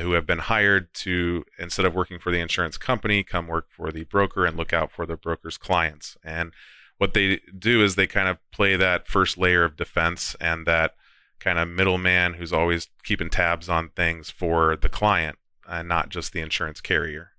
who 0.00 0.12
have 0.12 0.26
been 0.26 0.40
hired 0.40 0.92
to 0.92 1.44
instead 1.58 1.86
of 1.86 1.94
working 1.94 2.18
for 2.18 2.32
the 2.32 2.40
insurance 2.40 2.76
company, 2.76 3.22
come 3.22 3.46
work 3.46 3.66
for 3.70 3.92
the 3.92 4.04
broker 4.04 4.44
and 4.44 4.56
look 4.56 4.72
out 4.72 4.90
for 4.90 5.06
the 5.06 5.16
broker's 5.16 5.56
clients. 5.56 6.16
And 6.24 6.52
what 6.98 7.14
they 7.14 7.40
do 7.58 7.82
is 7.82 7.94
they 7.94 8.06
kind 8.06 8.28
of 8.28 8.38
play 8.52 8.76
that 8.76 9.08
first 9.08 9.36
layer 9.36 9.64
of 9.64 9.76
defense 9.76 10.36
and 10.40 10.66
that 10.66 10.94
kind 11.42 11.58
of 11.58 11.68
middleman 11.68 12.34
who's 12.34 12.52
always 12.52 12.88
keeping 13.02 13.28
tabs 13.28 13.68
on 13.68 13.88
things 13.90 14.30
for 14.30 14.76
the 14.76 14.88
client 14.88 15.38
and 15.68 15.88
not 15.88 16.08
just 16.08 16.32
the 16.32 16.40
insurance 16.40 16.80
carrier. 16.80 17.32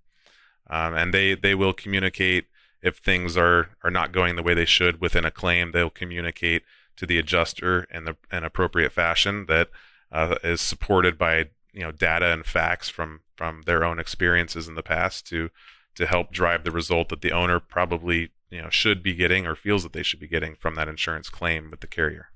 Um, 0.70 0.94
and 0.94 1.14
they 1.14 1.36
they 1.36 1.56
will 1.56 1.74
communicate 1.74 2.46
if 2.82 2.98
things 2.98 3.38
are 3.38 3.70
are 3.84 3.92
not 3.92 4.12
going 4.12 4.36
the 4.36 4.44
way 4.44 4.54
they 4.54 4.66
should 4.66 5.00
within 5.00 5.26
a 5.26 5.32
claim, 5.32 5.72
they'll 5.72 5.90
communicate 5.90 6.64
to 6.98 7.06
the 7.06 7.18
adjuster 7.18 7.88
in 7.92 8.04
the 8.04 8.16
an 8.32 8.44
appropriate 8.44 8.92
fashion 8.92 9.46
that 9.48 9.70
uh, 10.12 10.36
is 10.44 10.62
supported 10.62 11.18
by 11.18 11.50
you 11.74 11.82
know 11.82 11.92
data 11.92 12.32
and 12.32 12.46
facts 12.46 12.90
from 12.90 13.22
from 13.36 13.64
their 13.66 13.84
own 13.84 14.00
experiences 14.00 14.68
in 14.68 14.76
the 14.76 14.84
past 14.84 15.26
to 15.28 15.50
to 15.96 16.06
help 16.06 16.32
drive 16.32 16.64
the 16.64 16.72
result 16.72 17.10
that 17.10 17.22
the 17.22 17.32
owner 17.32 17.60
probably 17.60 18.32
you 18.50 18.62
know 18.62 18.70
should 18.70 19.02
be 19.02 19.14
getting 19.14 19.48
or 19.48 19.56
feels 19.56 19.84
that 19.84 19.94
they 19.94 20.04
should 20.04 20.20
be 20.20 20.28
getting 20.28 20.56
from 20.56 20.76
that 20.76 20.88
insurance 20.88 21.30
claim 21.30 21.70
with 21.70 21.80
the 21.80 21.88
carrier. 21.88 22.30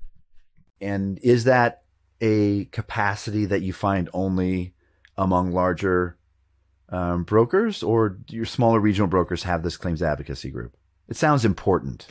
And 0.80 1.18
is 1.20 1.44
that 1.44 1.82
a 2.20 2.66
capacity 2.66 3.46
that 3.46 3.62
you 3.62 3.72
find 3.72 4.08
only 4.12 4.74
among 5.16 5.52
larger 5.52 6.16
um, 6.90 7.24
brokers, 7.24 7.82
or 7.82 8.08
do 8.08 8.36
your 8.36 8.46
smaller 8.46 8.80
regional 8.80 9.08
brokers 9.08 9.42
have 9.42 9.62
this 9.62 9.76
claims 9.76 10.02
advocacy 10.02 10.50
group? 10.50 10.76
It 11.08 11.16
sounds 11.16 11.44
important. 11.44 12.08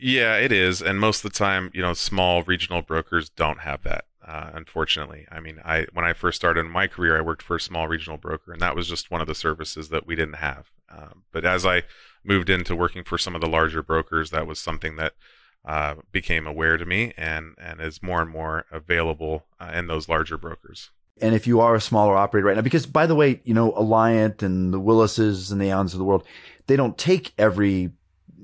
Yeah, 0.00 0.36
it 0.36 0.52
is, 0.52 0.82
and 0.82 1.00
most 1.00 1.24
of 1.24 1.32
the 1.32 1.38
time, 1.38 1.70
you 1.72 1.80
know, 1.80 1.94
small 1.94 2.42
regional 2.42 2.82
brokers 2.82 3.30
don't 3.30 3.60
have 3.60 3.82
that. 3.82 4.04
Uh, 4.26 4.50
unfortunately, 4.54 5.26
I 5.30 5.40
mean, 5.40 5.60
I 5.64 5.86
when 5.92 6.04
I 6.04 6.12
first 6.12 6.36
started 6.36 6.60
in 6.60 6.70
my 6.70 6.86
career, 6.86 7.16
I 7.16 7.20
worked 7.20 7.42
for 7.42 7.56
a 7.56 7.60
small 7.60 7.86
regional 7.86 8.18
broker, 8.18 8.52
and 8.52 8.60
that 8.60 8.74
was 8.74 8.88
just 8.88 9.10
one 9.10 9.20
of 9.20 9.26
the 9.26 9.34
services 9.34 9.88
that 9.90 10.06
we 10.06 10.16
didn't 10.16 10.34
have. 10.34 10.70
Um, 10.90 11.22
but 11.32 11.44
as 11.44 11.64
I 11.64 11.84
moved 12.24 12.50
into 12.50 12.74
working 12.74 13.04
for 13.04 13.18
some 13.18 13.34
of 13.34 13.40
the 13.40 13.46
larger 13.46 13.82
brokers, 13.82 14.30
that 14.30 14.46
was 14.46 14.58
something 14.58 14.96
that 14.96 15.14
uh, 15.66 15.96
became 16.12 16.46
aware 16.46 16.76
to 16.76 16.86
me 16.86 17.12
and 17.16 17.54
and 17.58 17.80
is 17.80 18.02
more 18.02 18.22
and 18.22 18.30
more 18.30 18.64
available 18.70 19.44
uh, 19.60 19.72
in 19.74 19.88
those 19.88 20.08
larger 20.08 20.38
brokers. 20.38 20.90
And 21.20 21.34
if 21.34 21.46
you 21.46 21.60
are 21.60 21.74
a 21.74 21.80
smaller 21.80 22.14
operator 22.16 22.46
right 22.46 22.56
now, 22.56 22.62
because 22.62 22.86
by 22.86 23.06
the 23.06 23.14
way, 23.14 23.40
you 23.44 23.54
know, 23.54 23.72
Alliant 23.72 24.42
and 24.42 24.72
the 24.72 24.80
Willises 24.80 25.50
and 25.50 25.60
the 25.60 25.70
Allens 25.70 25.94
of 25.94 25.98
the 25.98 26.04
world, 26.04 26.24
they 26.66 26.76
don't 26.76 26.98
take 26.98 27.32
every, 27.38 27.90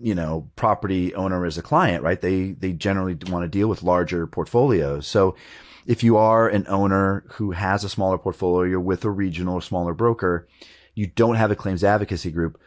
you 0.00 0.14
know, 0.14 0.50
property 0.56 1.14
owner 1.14 1.44
as 1.44 1.58
a 1.58 1.62
client, 1.62 2.02
right? 2.02 2.20
They, 2.20 2.52
they 2.52 2.72
generally 2.72 3.16
want 3.28 3.44
to 3.44 3.48
deal 3.48 3.68
with 3.68 3.82
larger 3.82 4.26
portfolios. 4.26 5.06
So 5.06 5.36
if 5.86 6.02
you 6.02 6.16
are 6.16 6.48
an 6.48 6.64
owner 6.66 7.24
who 7.32 7.50
has 7.50 7.84
a 7.84 7.90
smaller 7.90 8.16
portfolio, 8.16 8.62
you're 8.62 8.80
with 8.80 9.04
a 9.04 9.10
regional 9.10 9.56
or 9.56 9.62
smaller 9.62 9.92
broker, 9.92 10.48
you 10.94 11.08
don't 11.08 11.36
have 11.36 11.50
a 11.50 11.56
claims 11.56 11.84
advocacy 11.84 12.30
group. 12.30 12.58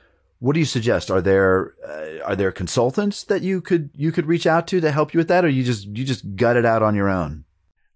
What 0.45 0.53
do 0.53 0.59
you 0.59 0.67
suggest? 0.67 1.09
Are 1.09 1.23
there 1.23 1.73
uh, 1.83 2.23
are 2.23 2.35
there 2.35 2.51
consultants 2.51 3.23
that 3.23 3.41
you 3.41 3.61
could 3.61 3.89
you 3.95 4.11
could 4.11 4.27
reach 4.27 4.45
out 4.45 4.67
to 4.67 4.79
to 4.79 4.91
help 4.91 5.11
you 5.11 5.17
with 5.17 5.27
that, 5.27 5.43
or 5.43 5.49
you 5.49 5.63
just 5.63 5.87
you 5.87 6.05
just 6.05 6.35
gut 6.35 6.55
it 6.55 6.67
out 6.67 6.83
on 6.83 6.93
your 6.93 7.09
own? 7.09 7.45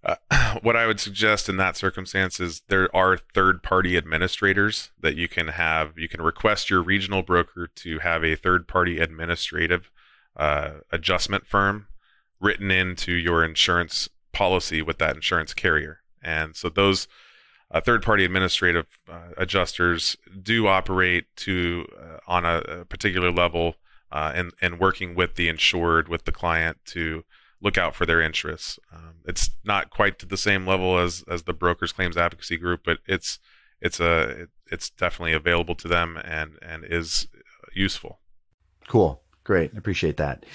Uh, 0.04 0.16
what 0.64 0.76
I 0.76 0.88
would 0.88 1.00
suggest 1.00 1.48
in 1.48 1.58
that 1.58 1.78
circumstance 1.78 2.40
is 2.40 2.64
there 2.68 2.90
are 2.96 3.18
third 3.36 3.62
party 3.62 3.96
administrators 3.96 4.90
that 5.00 5.16
you 5.16 5.28
can 5.28 5.50
have. 5.50 5.96
You 5.96 6.10
can 6.10 6.24
request 6.24 6.72
your 6.72 6.82
regional 6.82 7.22
broker 7.22 7.70
to 7.76 8.00
have 8.00 8.24
a 8.24 8.34
third 8.34 8.68
party 8.68 8.98
administrative 8.98 9.92
uh, 10.36 10.80
adjustment 10.92 11.46
firm 11.46 11.86
written 12.42 12.72
into 12.72 13.12
your 13.12 13.46
insurance 13.46 14.10
policy 14.34 14.82
with 14.82 14.98
that 14.98 15.16
insurance 15.16 15.54
carrier. 15.54 16.00
And 16.24 16.56
so 16.56 16.70
those 16.70 17.08
uh, 17.72 17.82
third 17.82 18.02
party 18.02 18.26
administrative 18.26 18.88
uh, 19.08 19.30
adjusters 19.38 20.18
do 20.42 20.68
operate 20.68 21.26
to 21.36 21.86
on 22.28 22.46
a, 22.46 22.86
particular 22.86 23.32
level 23.32 23.76
and, 24.12 24.52
and 24.62 24.80
working 24.80 25.16
with 25.16 25.36
the 25.36 25.50
insured, 25.50 26.08
with 26.08 26.26
the 26.26 26.32
client 26.32 26.78
to 26.86 27.24
look 27.62 27.78
out 27.78 27.96
for 27.96 28.06
their 28.06 28.22
interests. 28.22 28.80
Um, 28.94 29.16
it's 29.26 29.52
not 29.64 29.90
quite 29.90 30.20
to 30.20 30.26
the 30.26 30.38
same 30.38 30.66
level 30.66 30.98
as 30.98 31.24
as 31.28 31.44
the 31.44 31.54
brokers 31.54 31.92
claims 31.92 32.18
advocacy 32.18 32.58
group, 32.58 32.82
but 32.86 33.00
it's 33.06 33.40
it's 33.82 34.00
a 34.00 34.22
it, 34.22 34.50
it's 34.72 34.90
definitely 34.90 35.34
available 35.34 35.76
to 35.76 35.88
them 35.88 36.18
and 36.24 36.58
and 36.62 36.86
is 36.86 37.28
useful. 37.74 38.20
Cool, 38.88 39.22
great, 39.44 39.76
appreciate 39.78 40.18
that. 40.18 40.46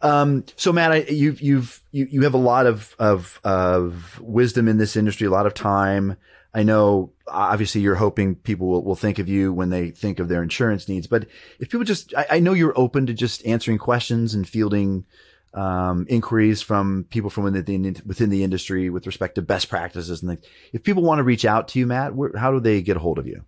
Um, 0.00 0.44
so 0.56 0.72
Matt, 0.72 0.92
I, 0.92 0.96
you've 1.08 1.40
you've 1.40 1.82
you, 1.92 2.06
you 2.10 2.22
have 2.22 2.34
a 2.34 2.38
lot 2.38 2.66
of 2.66 2.94
of 2.98 3.40
of 3.44 4.20
wisdom 4.20 4.68
in 4.68 4.78
this 4.78 4.96
industry, 4.96 5.26
a 5.26 5.30
lot 5.30 5.46
of 5.46 5.54
time. 5.54 6.16
I 6.54 6.62
know 6.62 7.12
obviously 7.26 7.80
you're 7.80 7.94
hoping 7.94 8.34
people 8.34 8.68
will, 8.68 8.84
will 8.84 8.96
think 8.96 9.18
of 9.18 9.28
you 9.28 9.52
when 9.52 9.70
they 9.70 9.90
think 9.90 10.18
of 10.18 10.28
their 10.28 10.42
insurance 10.42 10.88
needs, 10.88 11.06
but 11.06 11.26
if 11.58 11.70
people 11.70 11.84
just, 11.84 12.14
I, 12.14 12.26
I 12.32 12.38
know 12.40 12.52
you're 12.52 12.78
open 12.78 13.06
to 13.06 13.14
just 13.14 13.44
answering 13.46 13.78
questions 13.78 14.34
and 14.34 14.46
fielding 14.46 15.06
um, 15.54 16.06
inquiries 16.08 16.62
from 16.62 17.06
people 17.10 17.30
from 17.30 17.44
within 17.44 17.82
the, 17.82 18.02
within 18.04 18.30
the 18.30 18.42
industry 18.44 18.90
with 18.90 19.06
respect 19.06 19.34
to 19.36 19.42
best 19.42 19.68
practices 19.68 20.22
and 20.22 20.30
things. 20.30 20.44
If 20.72 20.82
people 20.82 21.02
want 21.02 21.18
to 21.18 21.24
reach 21.24 21.44
out 21.44 21.68
to 21.68 21.78
you, 21.78 21.86
Matt, 21.86 22.14
where, 22.14 22.36
how 22.36 22.50
do 22.52 22.60
they 22.60 22.82
get 22.82 22.96
a 22.96 23.00
hold 23.00 23.18
of 23.18 23.26
you? 23.26 23.44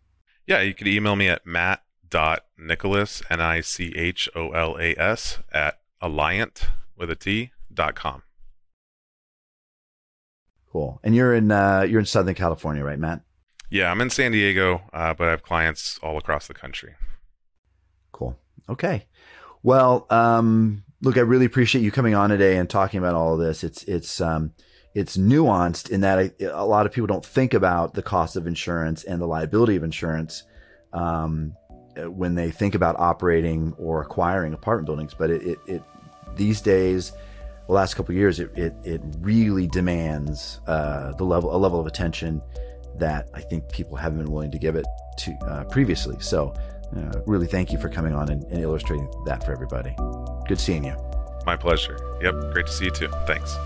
Yeah, 0.47 0.61
you 0.61 0.75
can 0.75 0.87
email 0.87 1.17
me 1.17 1.29
at 1.29 1.47
matt.nicholas, 1.47 3.23
N-I-C-H-O-L-A-S, 3.31 3.79
at 5.53 5.81
alliant 6.03 6.64
with 6.97 7.11
a 7.11 7.17
T 7.17 7.53
dot 7.73 7.95
com. 7.95 8.23
Cool. 10.75 10.99
And 11.05 11.15
you're 11.15 11.33
in 11.33 11.53
uh, 11.53 11.87
you're 11.89 12.01
in 12.01 12.07
Southern 12.07 12.35
California, 12.35 12.83
right, 12.83 12.99
Matt? 12.99 13.21
Yeah, 13.71 13.93
I'm 13.93 14.01
in 14.01 14.11
San 14.11 14.33
Diego, 14.33 14.83
uh, 14.93 15.15
but 15.15 15.29
I 15.29 15.31
have 15.31 15.45
clients 15.45 16.01
all 16.03 16.19
across 16.19 16.49
the 16.49 16.55
country. 16.55 16.97
Cool. 18.11 18.37
Okay. 18.69 19.07
Well, 19.63 20.05
um, 20.11 20.83
look, 21.01 21.17
I 21.17 21.21
really 21.21 21.45
appreciate 21.45 21.83
you 21.83 21.93
coming 21.93 22.17
on 22.17 22.31
today 22.31 22.57
and 22.57 22.69
talking 22.69 22.99
about 22.99 23.15
all 23.15 23.35
of 23.35 23.39
this. 23.39 23.63
It's 23.63 23.85
it's 23.85 24.21
um, 24.21 24.51
it's 24.97 25.17
nuanced 25.17 25.91
in 25.91 26.01
that 26.01 26.19
I, 26.19 26.33
a 26.43 26.67
lot 26.67 26.87
of 26.87 26.93
people 26.93 27.07
don't 27.07 27.25
think 27.25 27.55
about 27.55 27.95
the 27.95 28.03
cost 28.03 28.35
of 28.35 28.49
insurance 28.49 29.05
and 29.05 29.23
the 29.23 29.29
liability 29.29 29.77
of 29.77 29.85
insurance 29.85 30.43
um, 30.93 31.55
when 31.97 32.35
they 32.35 32.51
think 32.51 32.75
about 32.75 32.99
operating 32.99 33.75
or 33.79 34.03
acquiring 34.03 34.53
apartment 34.53 34.87
buildings. 34.87 35.15
But 35.15 35.31
it, 35.31 35.43
it, 35.43 35.59
it 35.69 35.83
these 36.35 36.61
days, 36.61 37.13
the 37.66 37.72
last 37.72 37.94
couple 37.94 38.14
years, 38.14 38.40
it, 38.40 38.50
it, 38.57 38.74
it 38.85 39.00
really 39.20 39.66
demands 39.66 40.61
uh, 40.66 41.12
the 41.12 41.24
level 41.24 41.55
a 41.55 41.59
level 41.59 41.81
of 41.81 41.87
attention 41.87 42.42
that 42.98 43.29
I 43.35 43.40
think 43.40 43.70
people 43.72 43.96
haven't 43.96 44.18
been 44.18 44.31
willing 44.31 44.50
to 44.50 44.59
give 44.59 44.77
it 44.77 44.87
to 45.18 45.33
uh, 45.48 45.64
previously. 45.64 46.16
So, 46.20 46.55
uh, 46.96 47.20
really, 47.27 47.46
thank 47.46 47.72
you 47.72 47.79
for 47.79 47.88
coming 47.88 48.14
on 48.14 48.31
and, 48.31 48.44
and 48.44 48.61
illustrating 48.61 49.11
that 49.27 49.44
for 49.44 49.53
everybody. 49.53 49.96
Good 50.46 50.61
seeing 50.61 50.85
you. 50.85 50.96
My 51.46 51.57
pleasure. 51.57 51.98
Yep, 52.22 52.53
great 52.53 52.66
to 52.66 52.72
see 52.72 52.87
you 52.87 52.90
too. 52.90 53.09
Thanks. 53.27 53.57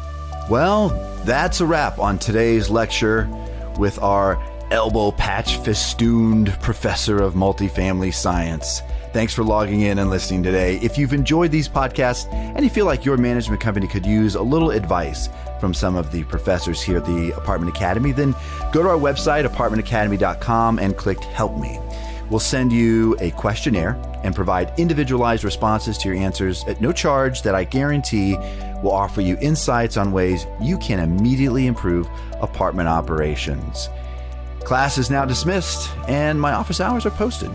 Well, 0.48 0.88
that's 1.24 1.60
a 1.60 1.66
wrap 1.66 1.98
on 1.98 2.18
today's 2.18 2.70
lecture 2.70 3.28
with 3.78 4.00
our 4.00 4.42
elbow 4.70 5.10
patch 5.12 5.58
festooned 5.58 6.58
professor 6.60 7.22
of 7.22 7.34
multifamily 7.34 8.14
science. 8.14 8.80
Thanks 9.12 9.32
for 9.32 9.42
logging 9.42 9.80
in 9.80 9.98
and 9.98 10.10
listening 10.10 10.42
today. 10.42 10.78
If 10.82 10.98
you've 10.98 11.14
enjoyed 11.14 11.50
these 11.50 11.66
podcasts 11.66 12.30
and 12.32 12.62
you 12.62 12.68
feel 12.68 12.84
like 12.84 13.06
your 13.06 13.16
management 13.16 13.60
company 13.60 13.88
could 13.88 14.04
use 14.04 14.34
a 14.34 14.42
little 14.42 14.70
advice 14.70 15.30
from 15.60 15.72
some 15.72 15.96
of 15.96 16.12
the 16.12 16.24
professors 16.24 16.82
here 16.82 16.98
at 16.98 17.06
the 17.06 17.32
Apartment 17.32 17.74
Academy, 17.74 18.12
then 18.12 18.34
go 18.70 18.82
to 18.82 18.88
our 18.88 18.98
website, 18.98 19.46
apartmentacademy.com, 19.46 20.78
and 20.78 20.96
click 20.96 21.18
Help 21.20 21.56
Me. 21.56 21.80
We'll 22.28 22.38
send 22.38 22.70
you 22.70 23.16
a 23.20 23.30
questionnaire 23.30 24.00
and 24.22 24.34
provide 24.34 24.78
individualized 24.78 25.42
responses 25.42 25.96
to 25.98 26.10
your 26.10 26.18
answers 26.18 26.62
at 26.64 26.82
no 26.82 26.92
charge 26.92 27.40
that 27.42 27.54
I 27.54 27.64
guarantee 27.64 28.36
will 28.82 28.92
offer 28.92 29.22
you 29.22 29.38
insights 29.40 29.96
on 29.96 30.12
ways 30.12 30.46
you 30.60 30.76
can 30.78 30.98
immediately 30.98 31.66
improve 31.66 32.06
apartment 32.42 32.88
operations. 32.88 33.88
Class 34.60 34.98
is 34.98 35.08
now 35.08 35.24
dismissed, 35.24 35.90
and 36.08 36.38
my 36.38 36.52
office 36.52 36.78
hours 36.78 37.06
are 37.06 37.10
posted. 37.10 37.50